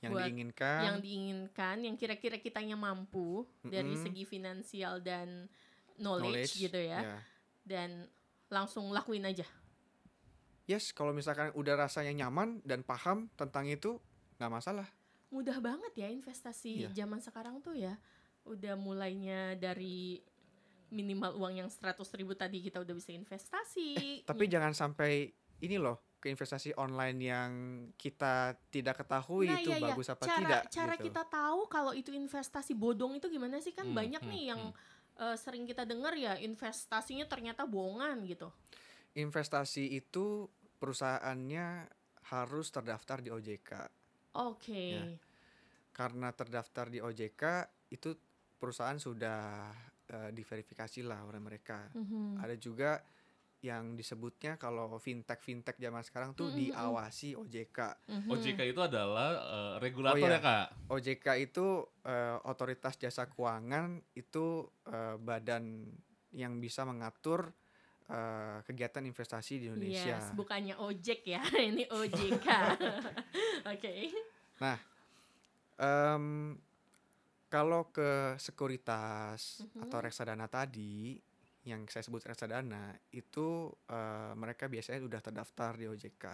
yang 0.00 0.12
Buat 0.16 0.26
diinginkan. 0.26 0.80
yang 0.82 0.98
diinginkan, 0.98 1.76
yang 1.84 1.96
kira-kira 1.96 2.40
kitanya 2.40 2.72
mampu 2.74 3.44
dari 3.60 3.92
Mm-mm. 3.92 4.04
segi 4.04 4.24
finansial 4.24 5.00
dan 5.00 5.44
knowledge, 5.96 6.56
gitu 6.56 6.80
ya. 6.80 7.00
ya. 7.04 7.18
Dan 7.60 8.08
langsung 8.48 8.88
lakuin 8.90 9.28
aja. 9.28 9.44
Yes, 10.64 10.94
kalau 10.94 11.10
misalkan 11.10 11.50
udah 11.52 11.74
rasanya 11.76 12.24
nyaman 12.24 12.62
dan 12.62 12.80
paham 12.80 13.28
tentang 13.34 13.66
itu, 13.66 14.00
nggak 14.38 14.52
masalah. 14.52 14.88
Mudah 15.28 15.58
banget 15.58 15.92
ya 15.94 16.08
investasi 16.08 16.86
Iya. 16.86 17.04
zaman 17.04 17.20
sekarang 17.20 17.60
tuh 17.60 17.76
ya. 17.76 17.98
Udah 18.42 18.74
mulainya 18.74 19.54
dari 19.54 20.22
minimal 20.90 21.38
uang 21.38 21.54
yang 21.54 21.70
100 21.70 22.02
ribu 22.16 22.34
tadi 22.34 22.58
kita 22.58 22.82
udah 22.82 22.94
bisa 22.96 23.12
investasi. 23.12 24.24
Tapi 24.26 24.44
Ya. 24.48 24.58
jangan 24.58 24.74
sampai 24.74 25.30
ini 25.60 25.76
loh 25.78 26.02
investasi 26.28 26.76
online 26.76 27.18
yang 27.20 27.50
kita 27.96 28.52
tidak 28.68 29.00
ketahui 29.00 29.48
Nah, 29.48 29.56
itu 29.56 29.72
iya, 29.72 29.78
iya. 29.80 29.86
bagus 29.88 30.08
apa 30.12 30.24
cara, 30.28 30.36
tidak. 30.36 30.62
Cara 30.68 30.94
gitu. 30.98 31.04
kita 31.08 31.22
tahu 31.24 31.60
kalau 31.72 31.92
itu 31.96 32.12
investasi 32.12 32.76
bodong 32.76 33.16
itu 33.16 33.26
gimana 33.32 33.56
sih 33.64 33.72
kan 33.72 33.88
Hmm, 33.88 33.96
banyak 33.96 34.20
hmm, 34.20 34.32
nih 34.32 34.42
yang 34.52 34.62
hmm. 34.68 35.22
eh, 35.24 35.36
sering 35.40 35.64
kita 35.64 35.88
dengar 35.88 36.12
ya 36.18 36.36
investasinya 36.36 37.24
ternyata 37.24 37.64
bohongan 37.64 38.28
gitu. 38.28 38.52
Investasi 39.16 39.96
itu 39.96 40.44
perusahaannya 40.76 41.88
harus 42.30 42.66
terdaftar 42.68 43.24
di 43.24 43.32
OJK. 43.32 43.70
Oke. 44.36 44.84
Ya. 44.94 45.04
Karena 45.90 46.30
terdaftar 46.30 46.92
di 46.92 47.00
OJK 47.00 47.42
itu 47.90 48.14
perusahaan 48.60 49.00
sudah 49.00 49.72
eh, 50.10 50.30
diverifikasi 50.36 51.00
lah 51.00 51.24
oleh 51.24 51.40
mereka. 51.40 51.88
Mhm. 51.96 52.38
Ada 52.44 52.54
juga 52.60 53.00
yang 53.60 53.92
disebutnya 53.92 54.56
kalau 54.56 54.96
fintech 54.96 55.38
fintech 55.38 55.76
zaman 55.76 56.00
sekarang 56.00 56.32
tuh 56.32 56.48
Mm, 56.48 56.50
mm, 56.50 56.56
mm. 56.56 56.64
diawasi 56.66 57.28
OJK. 57.34 57.78
Mhm. 58.08 58.28
OJK 58.28 58.60
itu 58.66 58.80
adalah 58.80 59.28
eh, 59.36 59.74
regulator 59.78 60.16
Oh, 60.16 60.24
iya. 60.26 60.32
ya 60.32 60.40
kak. 60.40 60.66
OJK 60.88 61.26
itu 61.38 61.66
eh, 62.02 62.36
otoritas 62.42 62.96
jasa 62.96 63.26
keuangan 63.26 64.00
itu 64.14 64.64
eh, 64.86 65.16
badan 65.16 65.84
yang 66.32 66.56
bisa 66.56 66.82
mengatur 66.82 67.52
eh, 68.06 68.58
kegiatan 68.64 69.04
investasi 69.04 69.52
di 69.56 69.66
Indonesia. 69.68 70.16
Yes, 70.18 70.32
bukannya 70.32 70.74
ojek 70.74 71.20
ya, 71.22 71.44
ini 71.68 71.84
OJK. 71.84 72.48
Oke. 73.72 73.92
Em, 75.76 76.56
kalau 77.46 77.88
ke 77.88 78.10
sekuritas 78.36 79.64
Mhm. 79.64 79.80
atau 79.84 79.98
reksadana 79.98 80.46
tadi 80.46 81.16
yang 81.68 81.84
saya 81.92 82.00
sebut 82.00 82.24
reksadana 82.24 82.96
itu 83.12 83.68
eh, 83.88 84.32
mereka 84.32 84.66
biasanya 84.70 85.00
sudah 85.04 85.20
terdaftar 85.20 85.72
di 85.76 85.84
OJK. 85.88 86.24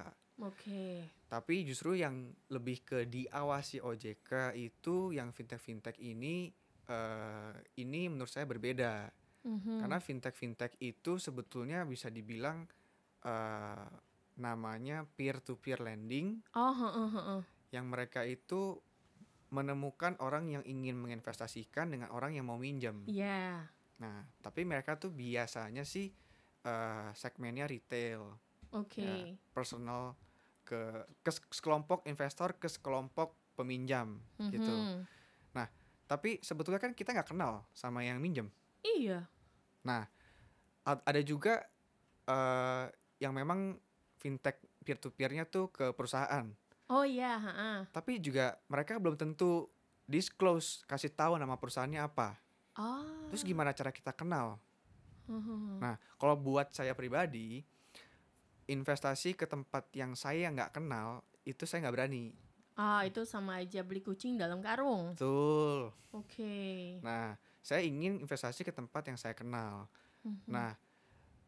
Oke. 0.44 0.84
Tapi 1.26 1.54
justru 1.66 1.98
yang 1.98 2.30
lebih 2.52 2.84
ke 2.86 2.98
diawasi 3.08 3.82
OJK 3.82 4.54
itu 4.54 5.10
yang 5.16 5.34
fintech-fintech 5.34 5.98
ini 5.98 6.52
eh, 6.86 7.54
ini 7.82 8.00
menurut 8.06 8.30
saya 8.30 8.46
berbeda. 8.46 9.10
Mhm. 9.46 9.82
Karena 9.82 9.98
fintech-fintech 9.98 10.78
itu 10.82 11.18
sebetulnya 11.18 11.82
bisa 11.82 12.06
dibilang 12.06 12.66
eh, 13.26 13.88
namanya 14.36 15.08
peer-to-peer 15.16 15.80
lending 15.80 16.44
Oh, 16.52 16.70
heeh, 16.76 17.08
heeh. 17.16 17.40
yang 17.72 17.88
mereka 17.88 18.20
itu 18.22 18.76
menemukan 19.48 20.18
orang 20.20 20.50
yang 20.50 20.62
ingin 20.66 20.98
menginvestasikan 20.98 21.88
dengan 21.88 22.10
orang 22.12 22.34
yang 22.34 22.46
mau 22.50 22.58
minjem. 22.58 23.06
Iya. 23.06 23.70
Nah, 23.96 24.28
tapi 24.44 24.66
mereka 24.68 24.96
tuh 25.00 25.12
biasanya 25.12 25.84
sih 25.86 26.12
eh, 26.66 27.08
segmennya 27.14 27.64
retail, 27.70 28.34
Oke. 28.74 29.02
Ya. 29.02 29.16
personal 29.54 30.18
ke 30.66 31.06
ke 31.22 31.30
sekelompok 31.54 32.02
investor 32.10 32.58
ke 32.58 32.66
sekelompok 32.66 33.32
peminjam 33.54 34.18
gitu. 34.50 34.66
Mhm. 34.66 35.06
Tapi 36.06 36.38
sebetulnya 36.38 36.78
kan 36.78 36.94
kita 36.94 37.10
nggak 37.10 37.34
kenal 37.34 37.66
sama 37.74 38.06
yang 38.06 38.22
minjem. 38.22 38.46
Iya. 38.86 39.26
Nah, 39.82 40.06
ad- 40.86 41.02
ada 41.02 41.20
juga 41.22 41.66
eh, 42.26 42.86
yang 43.22 43.34
memang 43.34 43.78
fintech 44.18 44.62
peer 44.86 44.98
to 44.98 45.10
peernya 45.10 45.46
tuh 45.46 45.70
ke 45.70 45.90
perusahaan. 45.94 46.46
Oh 46.86 47.02
iya, 47.02 47.38
heeh. 47.42 47.78
Tapi 47.90 48.22
juga 48.22 48.54
mereka 48.70 49.02
belum 49.02 49.18
tentu 49.18 49.66
disclose 50.06 50.86
kasih 50.86 51.10
tahu 51.10 51.34
nama 51.38 51.58
perusahaannya 51.58 51.98
apa. 51.98 52.38
Oh. 52.76 53.28
Terus 53.32 53.42
gimana 53.42 53.72
cara 53.72 53.90
kita 53.90 54.12
kenal? 54.12 54.60
Mhm. 55.26 55.82
Nah, 55.82 55.96
kalau 56.20 56.36
buat 56.38 56.70
saya 56.70 56.92
pribadi, 56.92 57.64
investasi 58.66 59.34
ke 59.34 59.46
tempat 59.46 59.86
yang 59.94 60.14
saya 60.18 60.50
nggak 60.50 60.76
kenal 60.76 61.22
itu 61.46 61.62
saya 61.64 61.86
nggak 61.86 61.96
berani. 61.96 62.34
Ah, 62.76 63.08
itu 63.08 63.24
sama 63.24 63.62
aja 63.62 63.80
beli 63.80 64.04
kucing 64.04 64.36
dalam 64.36 64.60
karung. 64.60 65.16
Betul. 65.16 65.94
Oke. 66.12 67.00
Nah, 67.00 67.40
saya 67.64 67.80
ingin 67.80 68.20
investasi 68.20 68.66
ke 68.66 68.72
tempat 68.74 69.08
yang 69.08 69.16
saya 69.16 69.32
kenal. 69.32 69.88
Mhm. 70.26 70.50
Nah, 70.50 70.76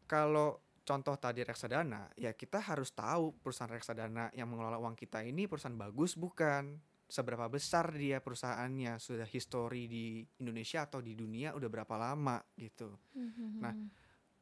kalau 0.09 0.57
contoh 0.81 1.13
tadi 1.21 1.45
reksadana, 1.45 2.09
ya 2.17 2.33
kita 2.33 2.57
harus 2.57 2.89
tahu 2.89 3.37
perusahaan 3.45 3.69
reksadana 3.69 4.33
yang 4.33 4.49
mengelola 4.49 4.81
uang 4.81 4.97
kita 4.97 5.21
ini 5.21 5.45
perusahaan 5.45 5.77
bagus 5.77 6.17
bukan? 6.17 6.81
Seberapa 7.09 7.49
besar 7.49 7.89
dia 7.97 8.21
perusahaannya, 8.21 9.01
sudah 9.01 9.25
histori 9.25 9.89
di 9.89 10.21
Indonesia 10.39 10.85
atau 10.85 11.01
di 11.01 11.17
dunia 11.17 11.57
udah 11.57 11.65
berapa 11.65 11.95
lama 11.97 12.37
gitu. 12.55 12.93
Mhm. 13.17 13.59
Nah, 13.59 13.75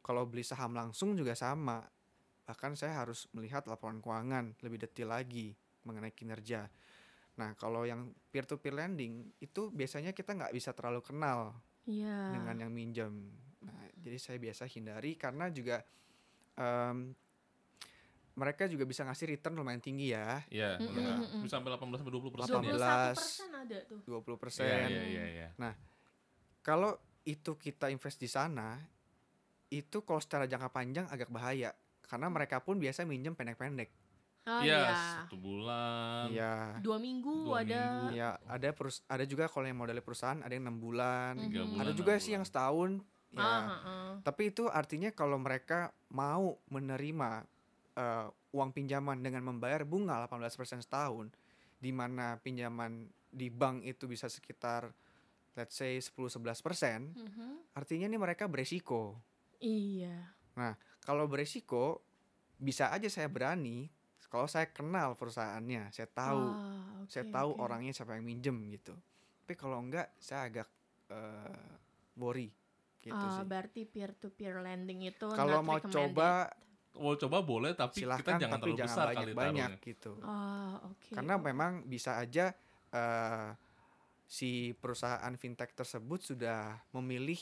Kalau 0.04 0.24
beli 0.24 0.40
saham 0.40 0.72
langsung 0.72 1.20
juga 1.20 1.36
sama. 1.36 1.84
Bahkan 2.48 2.80
saya 2.80 2.96
harus 2.96 3.28
melihat 3.36 3.68
laporan 3.68 4.00
keuangan 4.00 4.56
lebih 4.64 4.80
detail 4.80 5.12
lagi 5.12 5.52
mengenai 5.84 6.16
kinerja. 6.16 6.64
Nah, 7.36 7.52
kalau 7.60 7.84
yang 7.84 8.16
peer 8.32 8.48
to 8.48 8.56
peer 8.56 8.72
lending 8.72 9.28
itu 9.44 9.68
biasanya 9.68 10.16
kita 10.16 10.32
nggak 10.32 10.56
bisa 10.56 10.72
terlalu 10.72 11.04
kenal 11.04 11.60
Iya. 11.84 12.40
dengan 12.40 12.56
yang 12.56 12.72
minjem. 12.72 13.36
Nah, 13.68 13.84
jadi 14.00 14.16
saya 14.16 14.38
biasa 14.40 14.64
hindari 14.72 15.20
karena 15.20 15.52
juga 15.52 15.84
em, 16.56 17.12
mereka 18.38 18.70
juga 18.70 18.86
bisa 18.86 19.02
ngasih 19.02 19.26
return 19.28 19.58
lumayan 19.58 19.82
tinggi 19.82 20.14
ya, 20.14 20.46
Iya, 20.48 20.78
Mm-mm, 20.78 20.94
benar. 20.94 21.18
mm-mm. 21.18 21.42
Bisa 21.42 21.58
sampai 21.58 21.74
18 21.74 21.98
sampai 21.98 22.14
20 22.14 22.30
persen 22.30 22.54
21 22.54 22.62
ya. 22.62 22.74
18. 22.78 23.18
persen 23.18 23.50
ada 23.52 23.78
tuh. 23.84 24.00
20%. 24.06 24.62
Iya, 24.62 24.78
iya, 24.88 25.04
iya, 25.04 25.26
iya. 25.28 25.50
Kalau 26.62 26.92
itu 27.24 27.56
kita 27.56 27.88
invest 27.88 28.18
di 28.18 28.28
sana, 28.28 28.78
itu 29.68 29.98
kalau 30.02 30.20
secara 30.20 30.46
jangka 30.46 30.70
panjang 30.70 31.06
agak 31.08 31.28
bahaya 31.28 31.74
karena 32.02 32.28
mereka 32.28 32.60
pun 32.60 32.78
biasa 32.78 33.04
minjem 33.04 33.34
pendek-pendek. 33.34 33.92
Oh 34.46 34.64
Iya, 34.64 34.80
iya. 34.80 34.96
satu 35.20 35.36
bulan. 35.36 36.32
Iya. 36.32 36.80
Dua 36.80 36.96
minggu 36.98 37.52
Dua 37.52 37.60
ada. 37.62 37.68
minggu. 37.68 38.16
Ya, 38.16 38.30
ada 38.40 38.70
perus 38.72 39.04
ada 39.06 39.24
juga 39.24 39.50
kalau 39.50 39.66
yang 39.66 39.76
modelnya 39.76 40.00
perusahaan 40.00 40.40
ada 40.40 40.48
yang 40.50 40.64
enam 40.64 40.80
bulan, 40.80 41.36
Tiga 41.42 41.62
Mhm. 41.62 41.70
bulan. 41.70 41.82
ada 41.84 41.92
juga 41.92 42.14
sih 42.16 42.22
bulan. 42.22 42.36
yang 42.38 42.46
setahun. 42.46 42.92
Ya, 43.28 43.44
Ah, 43.44 43.60
heeh. 43.68 44.10
Tapi 44.24 44.42
itu 44.48 44.64
artinya 44.66 45.12
kalau 45.12 45.36
mereka 45.36 45.92
mau 46.08 46.56
menerima 46.66 47.44
eh, 47.98 48.28
uang 48.54 48.70
pinjaman 48.72 49.18
dengan 49.20 49.42
membayar 49.44 49.82
bunga 49.82 50.22
18% 50.22 50.54
setahun, 50.80 51.34
di 51.76 51.90
mana 51.90 52.38
pinjaman 52.38 53.04
di 53.28 53.50
bank 53.50 53.82
itu 53.84 54.06
bisa 54.06 54.30
sekitar 54.30 54.94
let's 55.54 55.74
say 55.74 55.98
10-11%, 55.98 57.18
Mhm. 57.18 57.74
artinya 57.74 58.06
nih 58.06 58.22
mereka 58.22 58.46
beresiko. 58.46 59.18
Iya. 59.58 60.30
Kalau 61.02 61.26
beresiko, 61.26 62.06
bisa 62.56 62.90
aja 62.90 63.06
saya 63.08 63.26
berani 63.26 63.90
kalau 64.28 64.44
saya 64.46 64.68
kenal 64.68 65.16
perusahaannya, 65.16 65.88
saya 65.90 66.06
tahu, 66.06 66.46
Ah, 66.52 67.00
saya 67.08 67.24
oke, 67.24 67.32
tahu 67.32 67.50
oke. 67.56 67.62
orangnya 67.64 67.96
siapa 67.96 68.14
yang 68.14 68.28
minjem 68.28 68.58
gitu. 68.70 68.92
Tapi 69.42 69.54
kalau 69.56 69.80
enggak, 69.80 70.12
saya 70.20 70.46
agak 70.46 70.68
eh, 71.08 71.70
worry 72.14 72.52
gitu 73.00 73.16
Ah, 73.16 73.40
sih. 73.40 73.48
berarti 73.48 73.82
peer 73.88 74.12
to 74.14 74.28
peer 74.28 74.60
lending 74.60 75.08
itu 75.08 75.32
Kalau 75.32 75.64
mau 75.64 75.80
recommended. 75.80 75.96
coba 76.12 76.52
Mau 76.98 77.16
coba 77.16 77.38
boleh 77.40 77.72
tapi 77.72 77.94
kita 77.96 78.18
silahkan 78.18 78.36
jangan 78.38 78.58
tapi 78.58 78.62
terlalu 78.66 78.80
jangan 78.80 78.90
besar 78.92 79.06
kali 79.08 79.16
banyak-banyak 79.16 79.72
taruhnya. 79.72 79.86
gitu. 79.86 80.12
Ah, 80.22 80.76
oke. 80.84 81.10
Karena 81.14 81.34
memang 81.38 81.72
bisa 81.86 82.12
aja 82.18 82.46
eh, 82.90 83.50
si 84.26 84.52
perusahaan 84.74 85.34
fintech 85.34 85.72
tersebut 85.72 86.20
sudah 86.20 86.82
memilih 86.92 87.40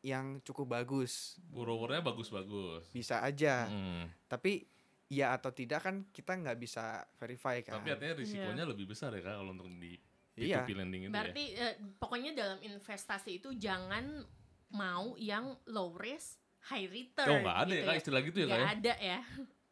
yang 0.00 0.40
cukup 0.40 0.76
bagus. 0.76 1.40
Borrowernya 1.48 2.00
bagus-bagus. 2.00 2.88
Bisa 2.90 3.20
aja. 3.20 3.68
Mm. 3.68 4.08
Tapi 4.28 4.64
ya 5.08 5.36
atau 5.36 5.52
tidak 5.52 5.84
kan 5.84 6.04
kita 6.10 6.32
nggak 6.36 6.56
bisa 6.56 7.04
verify 7.16 7.60
kan. 7.60 7.80
Tapi 7.80 7.92
artinya 7.92 8.14
risikonya 8.16 8.64
lebih 8.64 8.88
besar 8.88 9.12
ya 9.12 9.20
kak 9.20 9.36
kalau 9.36 9.52
untuk 9.52 9.68
di 9.76 9.96
Iya. 10.34 10.66
P2P 10.66 10.70
lending 10.74 11.02
itu 11.06 11.08
ya. 11.08 11.14
Berarti 11.14 11.44
eh, 11.54 11.74
pokoknya 11.96 12.30
dalam 12.34 12.58
investasi 12.58 13.38
itu 13.38 13.54
jangan 13.54 14.26
mau 14.74 15.14
yang 15.14 15.54
low 15.70 15.94
risk 15.94 16.42
high 16.64 16.86
return. 16.86 17.28
Oh 17.28 17.38
nggak 17.40 17.56
ada 17.58 17.68
ya 17.68 17.76
gitu 17.76 17.86
kak 17.86 17.96
istilah 17.96 18.20
gitu 18.22 18.36
ya 18.36 18.44
kak 18.44 18.50
Nggak 18.50 18.60
ya? 18.60 18.72
ada 18.72 18.94
ya. 18.98 19.18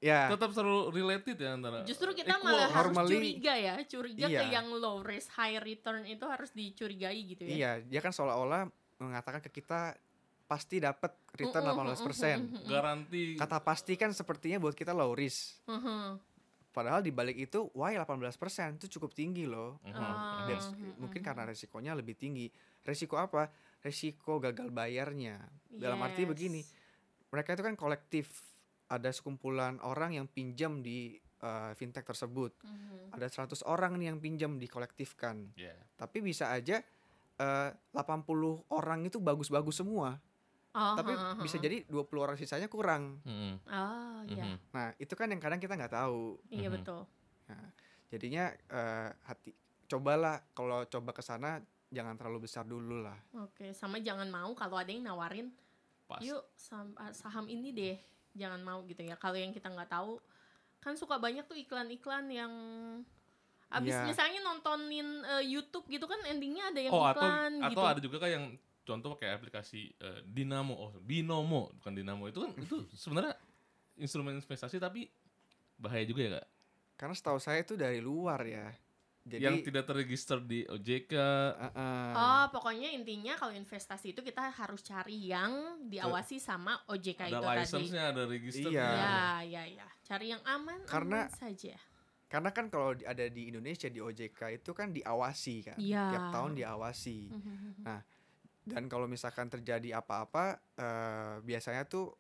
Ya, 0.02 0.26
Tetap 0.28 0.50
selalu 0.50 0.90
related 0.90 1.36
ya 1.36 1.50
antara 1.52 1.86
Justru 1.86 2.10
kita 2.10 2.34
equal. 2.34 2.42
malah 2.44 2.68
harus 2.68 2.90
normally- 2.90 3.38
curiga 3.38 3.54
ya, 3.54 3.74
curiga 3.84 4.26
ke 4.26 4.34
Iya. 4.34 4.50
yang 4.52 4.66
low 4.68 4.98
risk 4.98 5.30
high 5.32 5.56
return 5.56 6.02
itu 6.04 6.24
harus 6.24 6.50
dicurigai 6.50 7.22
gitu 7.24 7.42
ya. 7.42 7.50
iya, 7.50 7.70
dia 7.80 8.00
kan 8.00 8.10
seolah-olah 8.10 8.66
mengatakan 8.98 9.38
ke 9.40 9.50
kita 9.52 9.94
pasti 10.44 10.76
dapat 10.76 11.14
return 11.32 11.62
Mm-mm, 11.64 11.94
18%. 11.94 12.34
mm-mm, 12.36 12.66
garansi 12.66 13.38
Kata 13.38 13.58
pasti 13.58 13.94
kan 13.94 14.10
sepertinya 14.10 14.58
buat 14.58 14.74
kita 14.74 14.90
low 14.90 15.12
risk. 15.12 15.62
mhm. 15.64 16.18
Padahal 16.68 16.98
di 16.98 17.12
balik 17.12 17.36
itu, 17.38 17.68
why 17.70 17.94
18% 17.94 18.34
itu 18.74 18.88
cukup 18.90 19.12
tinggi 19.12 19.44
loh. 19.44 19.76
Mhm, 19.82 19.92
Ah. 19.92 20.02
mhm. 20.02 20.48
That's- 20.48 20.72
Mhm, 20.72 20.92
mungkin 20.98 21.20
mhm. 21.20 21.26
karena 21.26 21.42
resikonya 21.44 21.92
lebih 21.92 22.16
tinggi. 22.16 22.48
Resiko 22.82 23.14
apa? 23.14 23.52
Resiko 23.78 24.40
gagal 24.40 24.66
bayarnya. 24.68 25.36
Dalam 25.68 26.00
arti 26.00 26.24
Yes. 26.24 26.28
begini, 26.28 26.60
mereka 27.32 27.56
itu 27.56 27.64
kan 27.64 27.74
kolektif. 27.74 28.28
Ada 28.86 29.08
sekumpulan 29.08 29.80
orang 29.80 30.12
yang 30.12 30.28
pinjam 30.28 30.84
di 30.84 31.16
uh, 31.40 31.72
fintech 31.72 32.04
tersebut. 32.04 32.52
Mhm. 32.60 33.16
Ada 33.16 33.48
100 33.48 33.64
orang 33.64 33.96
nih 33.96 34.12
yang 34.12 34.20
pinjam 34.20 34.60
dikolektifkan. 34.60 35.56
Iya. 35.56 35.72
Tapi 35.96 36.20
bisa 36.20 36.52
aja 36.52 36.84
uh, 37.40 37.72
80 37.96 38.28
orang 38.68 39.08
itu 39.08 39.16
bagus-bagus 39.16 39.80
semua. 39.80 40.20
Oh, 40.72 40.96
Tapi 40.96 41.12
ha, 41.12 41.36
ha, 41.36 41.40
bisa 41.40 41.56
ha. 41.56 41.64
jadi 41.64 41.84
20 41.84 42.04
orang 42.16 42.36
sisanya 42.36 42.64
kurang. 42.64 43.20
Mhm, 43.24 43.52
Oh, 43.68 44.20
iya. 44.24 44.44
mhm. 44.52 44.56
Nah, 44.72 44.88
itu 44.96 45.12
kan 45.12 45.28
yang 45.28 45.40
kadang 45.40 45.60
kita 45.60 45.72
nggak 45.72 45.92
tahu. 45.92 46.36
Iya 46.48 46.68
Mhm. 46.68 46.76
betul. 46.80 47.00
Jadinya 48.08 48.52
uh, 48.68 49.08
hati 49.24 49.52
cobalah 49.88 50.40
kalau 50.52 50.84
coba 50.84 51.12
ke 51.12 51.20
sana 51.20 51.60
jangan 51.88 52.16
terlalu 52.16 52.44
besar 52.44 52.64
dulu 52.64 53.04
lah. 53.04 53.16
Oke, 53.40 53.72
sama 53.72 54.00
jangan 54.00 54.28
mau 54.28 54.52
kalau 54.52 54.76
ada 54.76 54.88
yang 54.88 55.04
nawarin, 55.04 55.52
Pas. 56.12 56.22
yuk 56.22 56.42
sam- 56.54 56.94
ah, 56.94 57.12
saham 57.12 57.46
ini 57.46 57.70
deh, 57.70 57.96
jangan 58.32 58.60
mau 58.60 58.84
gitu 58.84 59.00
ya. 59.00 59.16
Kalau 59.16 59.34
yang 59.34 59.50
kita 59.50 59.68
nggak 59.68 59.88
tahu, 59.88 60.20
kan 60.78 60.94
suka 60.94 61.16
banyak 61.16 61.44
tuh 61.44 61.54
iklan-iklan 61.54 62.26
yang 62.26 62.52
abis 63.68 63.94
Iya. 63.94 64.04
misalnya 64.04 64.40
nontonin 64.42 65.08
eh, 65.24 65.44
YouTube 65.48 65.88
gitu 65.88 66.04
kan 66.04 66.20
endingnya 66.26 66.68
ada 66.68 66.80
yang 66.82 66.92
Oh 66.92 67.00
atau 67.02 67.24
iklan 67.24 67.52
gitu. 67.56 67.72
atau 67.72 67.84
ada 67.86 68.00
juga 68.00 68.16
kan 68.20 68.30
yang 68.30 68.44
contoh 68.82 69.16
kayak 69.16 69.40
aplikasi 69.40 69.94
eh, 69.96 70.20
Dinamo, 70.22 70.74
oh 70.74 70.92
Binomo 71.00 71.72
bukan 71.80 71.92
Dinamo 71.94 72.28
itu 72.28 72.44
kan 72.44 72.52
itu 72.52 72.84
sebenarnya 72.92 73.32
instrumen 73.96 74.36
investasi 74.36 74.76
tapi 74.76 75.08
bahaya 75.78 76.04
juga 76.04 76.20
ya 76.20 76.30
kak. 76.36 76.46
Karena 76.94 77.14
setahu 77.16 77.38
saya 77.40 77.64
itu 77.64 77.74
dari 77.74 77.98
luar 77.98 78.44
ya. 78.44 78.68
Jadi 79.22 79.38
yang 79.38 79.62
tidak 79.62 79.86
terregister 79.86 80.42
di 80.42 80.66
OJK. 80.66 81.14
uh, 81.14 81.64
uh, 81.70 82.10
Oh, 82.12 82.44
pokoknya 82.50 82.90
intinya 82.90 83.38
kalau 83.38 83.54
investasi 83.54 84.10
itu 84.10 84.20
kita 84.20 84.50
harus 84.50 84.82
cari 84.82 85.30
yang 85.30 85.78
diawasi 85.86 86.42
sama 86.42 86.74
OJK 86.90 87.30
ada 87.30 87.30
itu 87.30 87.38
tadi. 87.38 87.58
license-nya, 87.62 88.02
ada 88.10 88.22
register. 88.26 88.70
Iya. 88.74 88.82
Ya, 88.90 89.22
ya, 89.46 89.62
ya. 89.78 89.86
Cari 90.02 90.34
yang 90.34 90.42
aman, 90.42 90.82
Karena- 90.84 91.30
aman 91.30 91.38
saja. 91.38 91.78
karena 92.26 92.48
kan 92.48 92.66
kalau 92.66 92.96
ada 92.96 93.28
di 93.28 93.52
Indonesia 93.52 93.86
di 93.86 94.00
OJK 94.00 94.58
itu 94.58 94.72
kan 94.72 94.90
diawasi 94.90 95.56
kan. 95.62 95.76
Iya. 95.78 96.10
Tiap 96.10 96.26
tahun 96.32 96.52
diawasi. 96.56 97.18
Mhm. 97.28 97.72
Dan 98.64 98.86
kalau 98.88 99.06
misalkan 99.06 99.46
terjadi 99.46 99.98
apa-apa 99.98 100.56
eh, 100.74 101.34
biasanya 101.40 101.84
tuh 101.84 102.14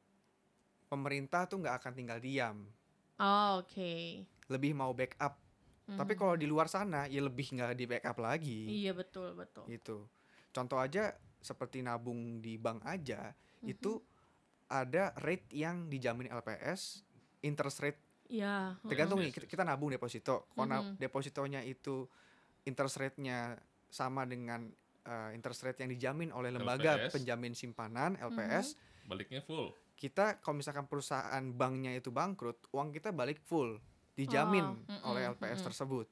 pemerintah 0.86 1.46
tuh 1.46 1.58
nggak 1.58 1.76
akan 1.80 1.92
tinggal 1.96 2.18
diam. 2.18 2.68
Oh, 3.16 3.58
Oke. 3.58 4.22
lebih 4.46 4.70
mau 4.72 4.92
backup. 4.92 5.38
Tapi 5.84 6.12
Mhm. 6.12 6.18
kalau 6.18 6.34
di 6.34 6.46
luar 6.46 6.66
sana 6.66 7.04
ya 7.04 7.18
lebih 7.18 7.52
nggak 7.52 7.74
di 7.74 7.84
backup 7.84 8.18
lagi. 8.18 8.82
Iya 8.82 8.92
betul 8.92 9.34
betul. 9.34 9.66
Gitu. 9.66 10.06
Contoh 10.48 10.78
aja 10.78 11.10
seperti 11.38 11.82
nabung 11.82 12.38
di 12.38 12.54
bank 12.54 12.84
aja 12.84 13.34
Mhm. 13.60 13.66
itu 13.68 13.98
ada 14.66 15.12
rate 15.18 15.50
yang 15.50 15.86
dijamin 15.86 16.30
LPS, 16.30 17.02
interest 17.40 17.80
rate 17.80 18.00
Iya. 18.26 18.78
tergantung 18.80 19.20
nih 19.20 19.28
kita, 19.30 19.44
kita 19.44 19.62
nabung 19.62 19.90
deposito. 19.90 20.48
Kalau 20.48 20.64
Mhm. 20.86 20.96
depositonya 20.96 21.60
itu 21.60 22.06
interest 22.62 22.96
rate-nya 22.96 23.58
sama 23.88 24.22
dengan 24.24 24.70
uh, 25.02 25.34
interest 25.34 25.66
rate 25.66 25.82
yang 25.82 25.90
dijamin 25.90 26.30
oleh 26.30 26.48
lembaga 26.48 26.94
LPS. 26.96 27.12
penjamin 27.12 27.52
simpanan 27.52 28.14
LPS, 28.16 28.78
Baliknya 29.02 29.42
full. 29.42 29.74
kita 29.92 30.38
kalau 30.38 30.56
misalkan 30.56 30.86
perusahaan 30.86 31.42
banknya 31.50 31.90
itu 31.92 32.08
bangkrut, 32.08 32.70
uang 32.70 32.94
kita 32.94 33.10
balik 33.10 33.42
full, 33.42 33.82
dijamin 34.12 34.64
Oh, 35.02 35.12
oleh 35.12 35.28
LPS 35.28 35.58
mm-mm. 35.58 35.66
tersebut. 35.66 36.06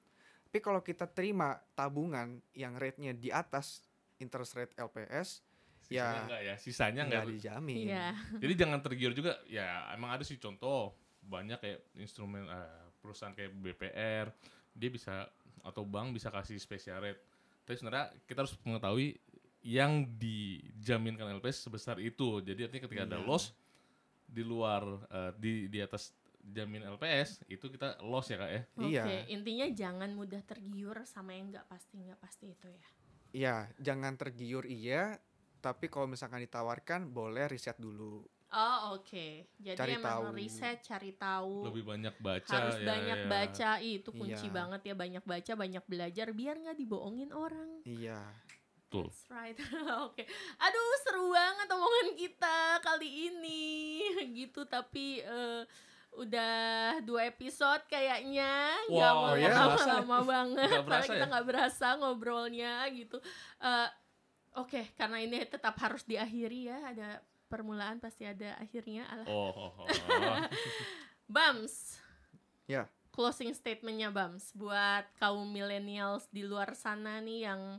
Tapi 0.44 0.58
kalau 0.58 0.80
kita 0.80 1.06
terima 1.06 1.54
tabungan 1.72 2.40
yang 2.50 2.74
rate-nya 2.74 3.12
di 3.12 3.30
atas 3.30 3.84
interest 4.16 4.54
rate 4.54 4.74
LPS, 4.76 5.44
Sisanya 5.80 5.90
Ya. 5.90 6.22
enggak 6.22 6.42
ya, 6.44 6.54
sisanya 6.54 7.02
nggak 7.02 7.22
enggak. 7.24 7.34
dijamin. 7.34 7.84
Iya. 7.88 8.06
Jadi 8.38 8.52
jangan 8.54 8.78
tergiur 8.78 9.10
juga. 9.10 9.32
Ya 9.44 9.90
emang 9.90 10.12
ada 10.12 10.22
sih 10.22 10.36
contoh 10.36 10.94
banyak 11.20 11.58
kayak 11.58 11.80
instrumen 11.96 12.46
eh, 12.46 12.84
perusahaan 13.00 13.32
kayak 13.32 13.50
BPR 13.54 14.26
dia 14.70 14.86
bisa 14.86 15.26
atau 15.60 15.82
bank 15.82 16.14
bisa 16.14 16.30
kasih 16.30 16.56
special 16.56 17.00
rate. 17.00 17.18
Tapi 17.66 17.74
sebenarnya 17.74 18.06
kita 18.22 18.38
harus 18.42 18.54
mengetahui 18.62 19.18
yang 19.60 20.06
dijaminkan 20.14 21.26
LPS 21.36 21.66
sebesar 21.66 21.98
itu. 21.98 22.38
Jadi 22.38 22.60
artinya 22.64 22.82
ketika 22.86 23.02
ada 23.04 23.18
Iya. 23.18 23.26
loss 23.26 23.50
di 24.24 24.42
luar 24.42 24.82
eh, 25.10 25.32
di 25.36 25.52
di 25.66 25.78
atas 25.82 26.14
jamin 26.42 26.82
LPS 26.82 27.44
itu 27.46 27.66
kita 27.66 28.00
loss 28.00 28.28
ya 28.28 28.36
kak 28.36 28.50
ya. 28.50 28.62
Oke, 28.74 28.88
Iya. 28.88 29.04
intinya 29.28 29.66
jangan 29.68 30.10
mudah 30.10 30.40
tergiur 30.42 30.96
sama 31.04 31.32
yang 31.32 31.48
nggak 31.48 31.66
pasti 31.66 32.00
nggak 32.00 32.18
pasti 32.18 32.46
itu 32.48 32.66
ya. 32.66 32.86
Iya, 33.30 33.54
jangan 33.78 34.16
tergiur 34.16 34.64
iya, 34.64 35.20
tapi 35.58 35.86
kalau 35.86 36.06
misalkan 36.06 36.40
ditawarkan 36.40 37.08
boleh 37.08 37.46
riset 37.46 37.76
dulu. 37.76 38.24
Oh 38.50 38.98
oke, 38.98 39.46
jadi 39.56 39.78
Cari 39.78 39.94
emang 39.94 40.26
tahu. 40.26 40.34
riset, 40.34 40.82
cari 40.82 41.14
tahu, 41.14 41.70
Lebih 41.70 41.84
banyak 41.86 42.14
baca 42.18 42.50
harus 42.50 42.76
ya, 42.76 42.86
banyak 42.88 43.20
ya. 43.20 43.28
baca, 43.30 43.70
Ih, 43.78 44.02
itu 44.02 44.10
kunci 44.10 44.46
Iya. 44.50 44.56
banget 44.56 44.80
ya 44.82 44.94
banyak 44.98 45.22
baca, 45.22 45.52
banyak 45.54 45.84
belajar 45.86 46.26
biar 46.34 46.58
nggak 46.58 46.74
dibohongin 46.74 47.30
orang. 47.30 47.78
Iya. 47.86 48.18
Betul. 48.82 49.06
That's 49.06 49.30
right. 49.30 49.54
Oke. 50.02 50.26
Aduh, 50.58 50.92
seru 51.06 51.30
banget 51.30 51.68
omongan 51.70 52.08
kita 52.18 52.56
kali 52.82 53.30
ini. 53.30 54.02
Gitu 54.42 54.66
tapi 54.66 55.22
eh, 55.22 55.62
udah 56.12 56.58
dua 57.00 57.26
episode 57.26 57.86
kayaknya 57.86 58.50
nggak 58.86 59.12
Wow, 59.12 59.22
mau 59.24 59.34
ya? 59.34 59.48
lama-lama 59.48 60.18
banget 60.34 60.66
Nggak 60.66 60.82
Padahal 60.82 60.88
berasa 60.90 61.08
kita 61.08 61.18
ya? 61.18 61.30
nggak 61.30 61.46
berasa 61.46 61.86
ngobrolnya 61.96 62.72
gitu 62.90 63.16
Eh, 63.58 63.88
oke 64.54 64.80
karena 64.94 65.18
ini 65.18 65.38
tetap 65.44 65.78
harus 65.78 66.02
diakhiri 66.02 66.66
ya 66.66 66.78
ada 66.84 67.08
permulaan 67.46 67.98
pasti 67.98 68.24
ada 68.24 68.54
akhirnya 68.56 69.06
Alah. 69.06 69.26
Oh, 69.26 69.50
oh, 69.50 69.70
oh. 69.78 69.86
Bams 71.26 71.98
Ya. 72.66 72.86
closing 73.10 73.50
statementnya 73.50 74.10
Bams 74.10 74.50
buat 74.52 75.06
kaum 75.16 75.46
millennials 75.46 76.26
di 76.28 76.42
luar 76.42 76.74
sana 76.74 77.18
nih 77.18 77.46
yang 77.46 77.78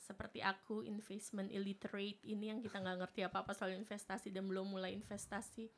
seperti 0.00 0.40
aku 0.40 0.82
investment 0.82 1.48
illiterate 1.48 2.18
ini 2.24 2.48
yang 2.48 2.58
kita 2.58 2.76
nggak 2.76 2.98
ngerti 2.98 3.20
apa 3.22 3.40
apa 3.40 3.52
soal 3.52 3.70
investasi 3.70 4.28
dan 4.28 4.44
belum 4.44 4.66
mulai 4.66 4.92
investasi 4.92 5.68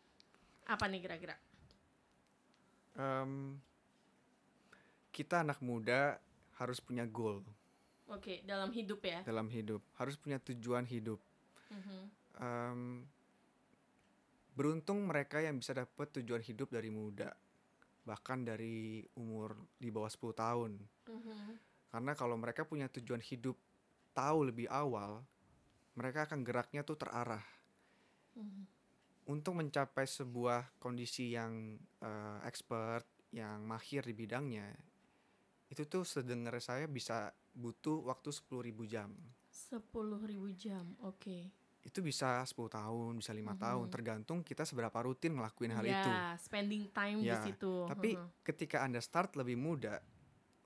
apa 0.64 0.86
nih 0.86 1.00
kira-kira 1.00 1.34
Em, 2.96 3.60
kita 5.12 5.44
anak 5.44 5.60
muda 5.60 6.20
harus 6.56 6.80
punya 6.80 7.04
goal 7.08 7.44
oke 8.12 8.44
dalam 8.44 8.68
hidup 8.72 9.00
ya 9.00 9.20
dalam 9.24 9.48
hidup, 9.48 9.80
harus 9.96 10.14
punya 10.20 10.36
tujuan 10.42 10.84
hidup. 10.84 11.20
Mhm. 11.72 12.00
Em, 12.36 12.80
beruntung 14.52 15.08
mereka 15.08 15.40
yang 15.40 15.56
bisa 15.56 15.72
dapat 15.72 16.12
tujuan 16.20 16.44
hidup 16.44 16.68
dari 16.68 16.92
muda, 16.92 17.32
bahkan 18.04 18.44
dari 18.44 19.00
umur 19.16 19.56
di 19.80 19.88
bawah 19.88 20.12
10 20.12 20.36
tahun. 20.36 20.76
Mhm. 21.08 21.56
Karena 21.92 22.12
kalau 22.12 22.36
mereka 22.36 22.68
punya 22.68 22.88
tujuan 22.92 23.20
hidup 23.20 23.56
tahu 24.12 24.48
lebih 24.48 24.68
awal, 24.68 25.24
mereka 25.96 26.28
akan 26.28 26.44
geraknya 26.44 26.84
tuh 26.84 27.00
terarah. 27.00 27.44
Mhm. 28.36 28.71
Untuk 29.22 29.54
mencapai 29.54 30.02
sebuah 30.02 30.82
kondisi 30.82 31.30
yang 31.30 31.78
eh, 32.02 32.38
expert, 32.42 33.06
yang 33.30 33.62
mahir 33.62 34.02
di 34.02 34.12
bidangnya, 34.12 34.66
itu 35.70 35.86
tuh 35.86 36.02
sedengar 36.02 36.58
saya 36.58 36.84
bisa 36.90 37.30
butuh 37.54 38.02
waktu 38.04 38.28
10.000 38.34 38.82
jam. 38.84 39.14
10.000 39.52 40.50
jam 40.58 40.96
oke 41.00 41.38
Itu 41.82 41.98
bisa 42.02 42.42
10 42.46 42.70
tahun, 42.70 43.18
bisa 43.18 43.34
lima 43.34 43.54
Mhm. 43.54 43.62
tahun, 43.62 43.86
tergantung 43.90 44.38
kita 44.42 44.62
seberapa 44.62 44.94
rutin 45.02 45.34
ngelakuin 45.38 45.72
hal 45.74 45.86
itu. 45.86 46.10
ya 46.10 46.34
spending 46.38 46.86
time 46.94 47.18
di 47.22 47.26
Ya, 47.26 47.40
situ 47.42 47.72
Tapi 47.90 48.14
Mhm. 48.14 48.26
ketika 48.42 48.76
Anda 48.82 49.00
start 49.02 49.34
lebih 49.38 49.58
muda 49.58 49.98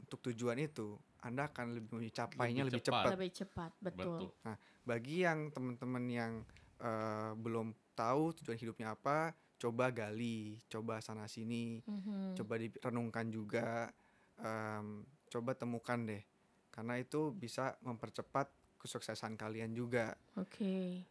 untuk 0.01 0.21
tujuan 0.33 0.57
itu, 0.61 0.97
Anda 1.25 1.49
akan 1.49 1.77
lebih 1.77 1.93
mencapainya 1.99 2.65
Lebih 2.65 2.69
lebih, 2.69 2.83
cepat. 2.85 3.05
cepat. 3.05 3.13
lebih 3.17 3.31
cepat 3.33 3.71
betul, 3.81 4.17
Betul. 4.33 4.55
Bagi 4.87 5.17
yang 5.27 5.51
teman-teman 5.51 6.05
yang 6.07 6.33
eh, 6.81 7.33
belum 7.37 7.73
tahu 7.97 8.37
tujuan 8.41 8.59
hidupnya 8.61 8.93
apa, 8.93 9.33
coba 9.57 9.89
gali, 9.89 10.61
coba 10.69 11.01
sana 11.01 11.25
sini, 11.27 11.81
Mhm. 11.85 12.37
coba 12.37 12.55
direnungkan 12.61 13.27
juga, 13.33 13.89
em, 14.37 15.05
coba 15.33 15.57
temukan 15.57 15.97
deh, 16.05 16.21
karena 16.69 17.01
itu 17.01 17.33
bisa 17.33 17.77
mempercepat 17.81 18.53
kesuksesan 18.77 19.35
kalian 19.41 19.73
juga. 19.73 20.13
oke 20.37 21.05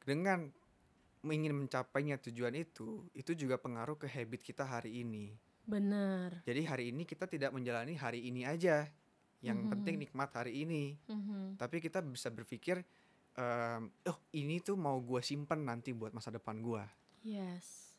Dengan 0.00 0.48
ingin 1.28 1.52
mencapainya 1.52 2.16
tujuan 2.18 2.56
itu, 2.56 3.04
itu 3.12 3.36
juga 3.36 3.60
pengaruh 3.60 4.00
ke 4.00 4.08
habit 4.08 4.40
kita 4.40 4.64
hari 4.64 5.04
ini. 5.04 5.36
benar 5.68 6.42
Jadi 6.48 6.66
hari 6.66 6.84
ini 6.90 7.04
kita 7.06 7.28
tidak 7.30 7.52
menjalani 7.54 7.94
hari 7.94 8.24
ini 8.26 8.42
aja. 8.48 8.88
Yang 9.44 9.58
Mhm. 9.62 9.70
penting 9.70 9.94
nikmat 10.00 10.30
hari 10.34 10.64
ini. 10.64 10.96
Mhm. 11.06 11.60
Tapi 11.60 11.78
kita 11.78 12.00
bisa 12.02 12.32
berpikir, 12.32 12.80
em, 13.36 13.90
oh 14.06 14.18
ini 14.34 14.58
tuh 14.58 14.74
mau 14.74 14.98
gue 14.98 15.22
simpen 15.22 15.62
nanti 15.66 15.92
buat 15.92 16.10
masa 16.10 16.30
depan 16.30 16.58
gue, 16.58 16.84
yes 17.22 17.90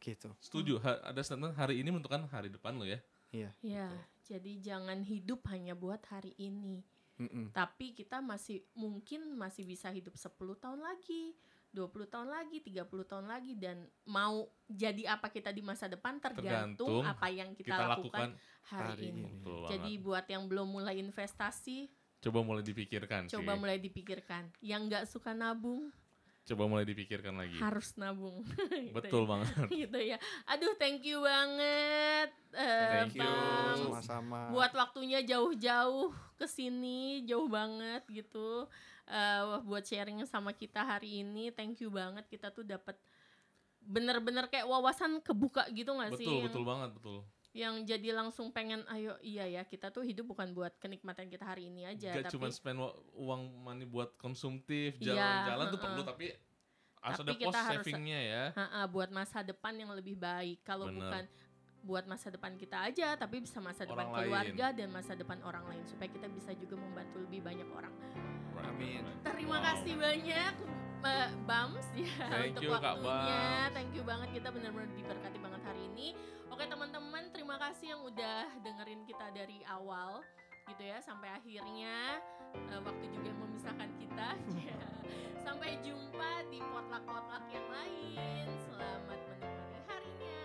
gitu. 0.00 0.32
Setuju. 0.40 0.80
Ha- 0.80 1.12
ada 1.12 1.20
statement 1.20 1.54
hari 1.54 1.84
ini 1.84 1.92
menentukan 1.92 2.24
hari 2.32 2.48
depan 2.48 2.74
lo 2.80 2.88
ya. 2.88 2.98
Iya. 3.30 3.50
Ya, 3.62 3.88
Betul. 3.92 4.26
jadi 4.26 4.52
jangan 4.72 4.98
hidup 5.04 5.40
hanya 5.52 5.76
buat 5.76 6.00
hari 6.08 6.34
ini. 6.40 6.82
Mm-mm. 7.20 7.52
Tapi 7.52 7.92
kita 7.92 8.24
masih 8.24 8.64
mungkin 8.72 9.36
masih 9.36 9.68
bisa 9.68 9.92
hidup 9.92 10.16
10 10.16 10.56
tahun 10.56 10.80
lagi, 10.80 11.36
20 11.70 12.08
tahun 12.08 12.32
lagi, 12.32 12.64
30 12.64 12.80
tahun 13.04 13.28
lagi 13.28 13.52
dan 13.60 13.84
mau 14.08 14.48
jadi 14.64 15.14
apa 15.20 15.28
kita 15.28 15.52
di 15.52 15.60
masa 15.60 15.84
depan 15.86 16.16
tergantung, 16.16 17.04
Tergantung 17.04 17.04
apa 17.04 17.28
yang 17.28 17.52
kita, 17.52 17.76
Kita, 17.76 17.92
lakukan, 17.92 18.00
lakukan. 18.08 18.30
hari, 18.72 18.88
hari 18.88 19.04
ini. 19.12 19.22
ini. 19.36 19.68
Jadi 19.68 19.92
buat 20.00 20.24
yang 20.32 20.48
belum 20.48 20.66
mulai 20.72 20.96
investasi, 20.96 21.92
Coba 22.20 22.40
mulai 22.40 22.60
dipikirkan 22.60 23.26
coba 23.26 23.52
sih. 23.52 23.58
mulai 23.58 23.78
dipikirkan. 23.78 24.52
Yang 24.60 24.80
nggak 24.86 25.04
suka 25.08 25.32
nabung 25.32 25.88
Coba 26.40 26.66
mulai 26.66 26.82
dipikirkan 26.82 27.36
lagi. 27.36 27.56
harus 27.56 27.94
nabung. 27.94 28.42
Gitu 28.84 28.90
Betul 28.92 29.22
ya. 29.22 29.28
banget. 29.28 29.46
gitu 29.86 29.98
ya. 30.00 30.18
Aduh, 30.46 30.74
thank 30.76 31.00
you 31.00 31.22
banget. 31.22 32.28
eh, 32.52 33.06
Thank 33.06 33.14
you. 33.14 33.22
Bang. 33.22 33.76
Sama-sama. 33.78 34.40
buat 34.50 34.72
waktunya 34.74 35.22
jauh-jauh 35.22 36.10
ke 36.34 36.44
sini 36.44 37.22
jauh 37.22 37.46
banget 37.46 38.02
gitu 38.08 38.66
eh 39.06 39.42
buat 39.62 39.82
sharing 39.82 40.22
sama 40.24 40.50
kita 40.50 40.80
hari 40.80 41.20
ini 41.20 41.50
thank 41.50 41.78
you 41.78 41.90
banget 41.90 42.24
kita 42.26 42.48
tuh 42.48 42.62
dapat 42.62 42.94
bener-bener 43.80 44.46
kayak 44.46 44.64
wawasan 44.64 45.18
kebuka 45.20 45.66
gitu 45.70 45.90
nggak 45.90 46.14
sih 46.14 46.24
betul, 46.24 46.36
yang, 46.36 46.46
betul 46.46 46.64
banget, 46.64 46.90
betul. 46.94 47.18
Yang 47.52 47.82
jadi 47.82 48.14
langsung 48.14 48.48
pengen 48.48 48.86
ayo 48.88 49.18
iya 49.20 49.42
ya 49.44 49.62
kita 49.62 49.90
tuh 49.90 50.00
hidup 50.00 50.22
bukan 50.28 50.50
buat 50.50 50.70
kenikmatan 50.78 51.26
kita 51.26 51.42
hari 51.44 51.66
ini 51.66 51.82
aja 51.84 52.14
Gak 52.14 52.30
tapi 52.30 52.32
cuma 52.32 52.46
spend 52.48 52.78
uang 53.12 53.42
money 53.58 53.82
buat 53.82 54.14
konsumtif, 54.16 54.94
Iya, 54.96 55.10
jalan-jalan 55.10 55.64
tuh 55.64 55.70
heeh. 55.72 55.82
perlu 55.84 56.02
tapi 56.04 56.26
harus 57.00 57.16
Tapi 57.16 57.26
ada 57.26 57.32
kita 57.34 57.46
cost 57.48 57.58
harus- 57.58 57.76
savingnya 57.82 58.18
ya. 58.20 58.44
ha-ha, 58.54 58.80
buat 58.86 59.10
masa 59.10 59.40
depan 59.40 59.74
yang 59.74 59.90
lebih 59.90 60.14
baik 60.14 60.62
kalau 60.62 60.86
bukan 60.86 61.26
buat 61.80 62.04
masa 62.04 62.28
depan 62.28 62.54
kita 62.54 62.76
aja 62.84 63.16
tapi 63.16 63.40
bisa 63.40 63.56
masa 63.58 63.82
depan 63.82 64.04
Orang 64.04 64.12
lain. 64.12 64.22
keluarga 64.28 64.66
dan 64.70 64.88
masa 64.90 65.16
depan 65.16 65.40
orang 65.40 65.64
lain 65.66 65.80
supaya 65.82 66.06
kita 66.06 66.28
bisa 66.28 66.52
juga 66.52 66.76
membantu 66.76 67.18
lebih 67.18 67.40
banyak 67.40 67.66
orang 67.66 67.94
Amin. 68.60 69.00
Terima 69.24 69.56
Wow. 69.56 69.64
kasih 69.64 69.94
banyak 69.96 70.54
Mbak 71.00 71.28
Bams 71.48 71.88
ya 71.96 72.12
Thank 72.28 72.52
untuk 72.52 72.62
you, 72.62 72.70
Kak 72.70 72.84
waktunya. 72.94 73.40
Bams. 73.40 73.72
Thank 73.72 73.90
you 73.90 74.02
banget 74.04 74.28
kita 74.30 74.48
benar-benar 74.52 74.88
diberkati 74.92 75.38
banget 75.40 75.62
hari 75.64 75.82
ini. 75.88 76.08
Oke 76.60 76.68
teman-teman, 76.68 77.24
terima 77.32 77.56
kasih 77.56 77.96
yang 77.96 78.04
udah 78.04 78.44
dengerin 78.60 79.00
kita 79.08 79.32
dari 79.32 79.64
awal 79.64 80.20
gitu 80.68 80.92
ya 80.92 81.00
sampai 81.00 81.32
akhirnya 81.32 82.20
Eh, 82.52 82.80
waktu 82.84 83.06
juga 83.16 83.32
memisahkan 83.32 83.88
kita. 83.96 84.28
Ya. 84.68 84.76
Sampai 85.40 85.80
jumpa 85.80 86.44
di 86.52 86.60
potluck-potluck 86.60 87.48
yang 87.48 87.64
lain. 87.64 88.44
Selamat 88.68 89.20
menikmati 89.24 89.78
harinya. 89.88 90.39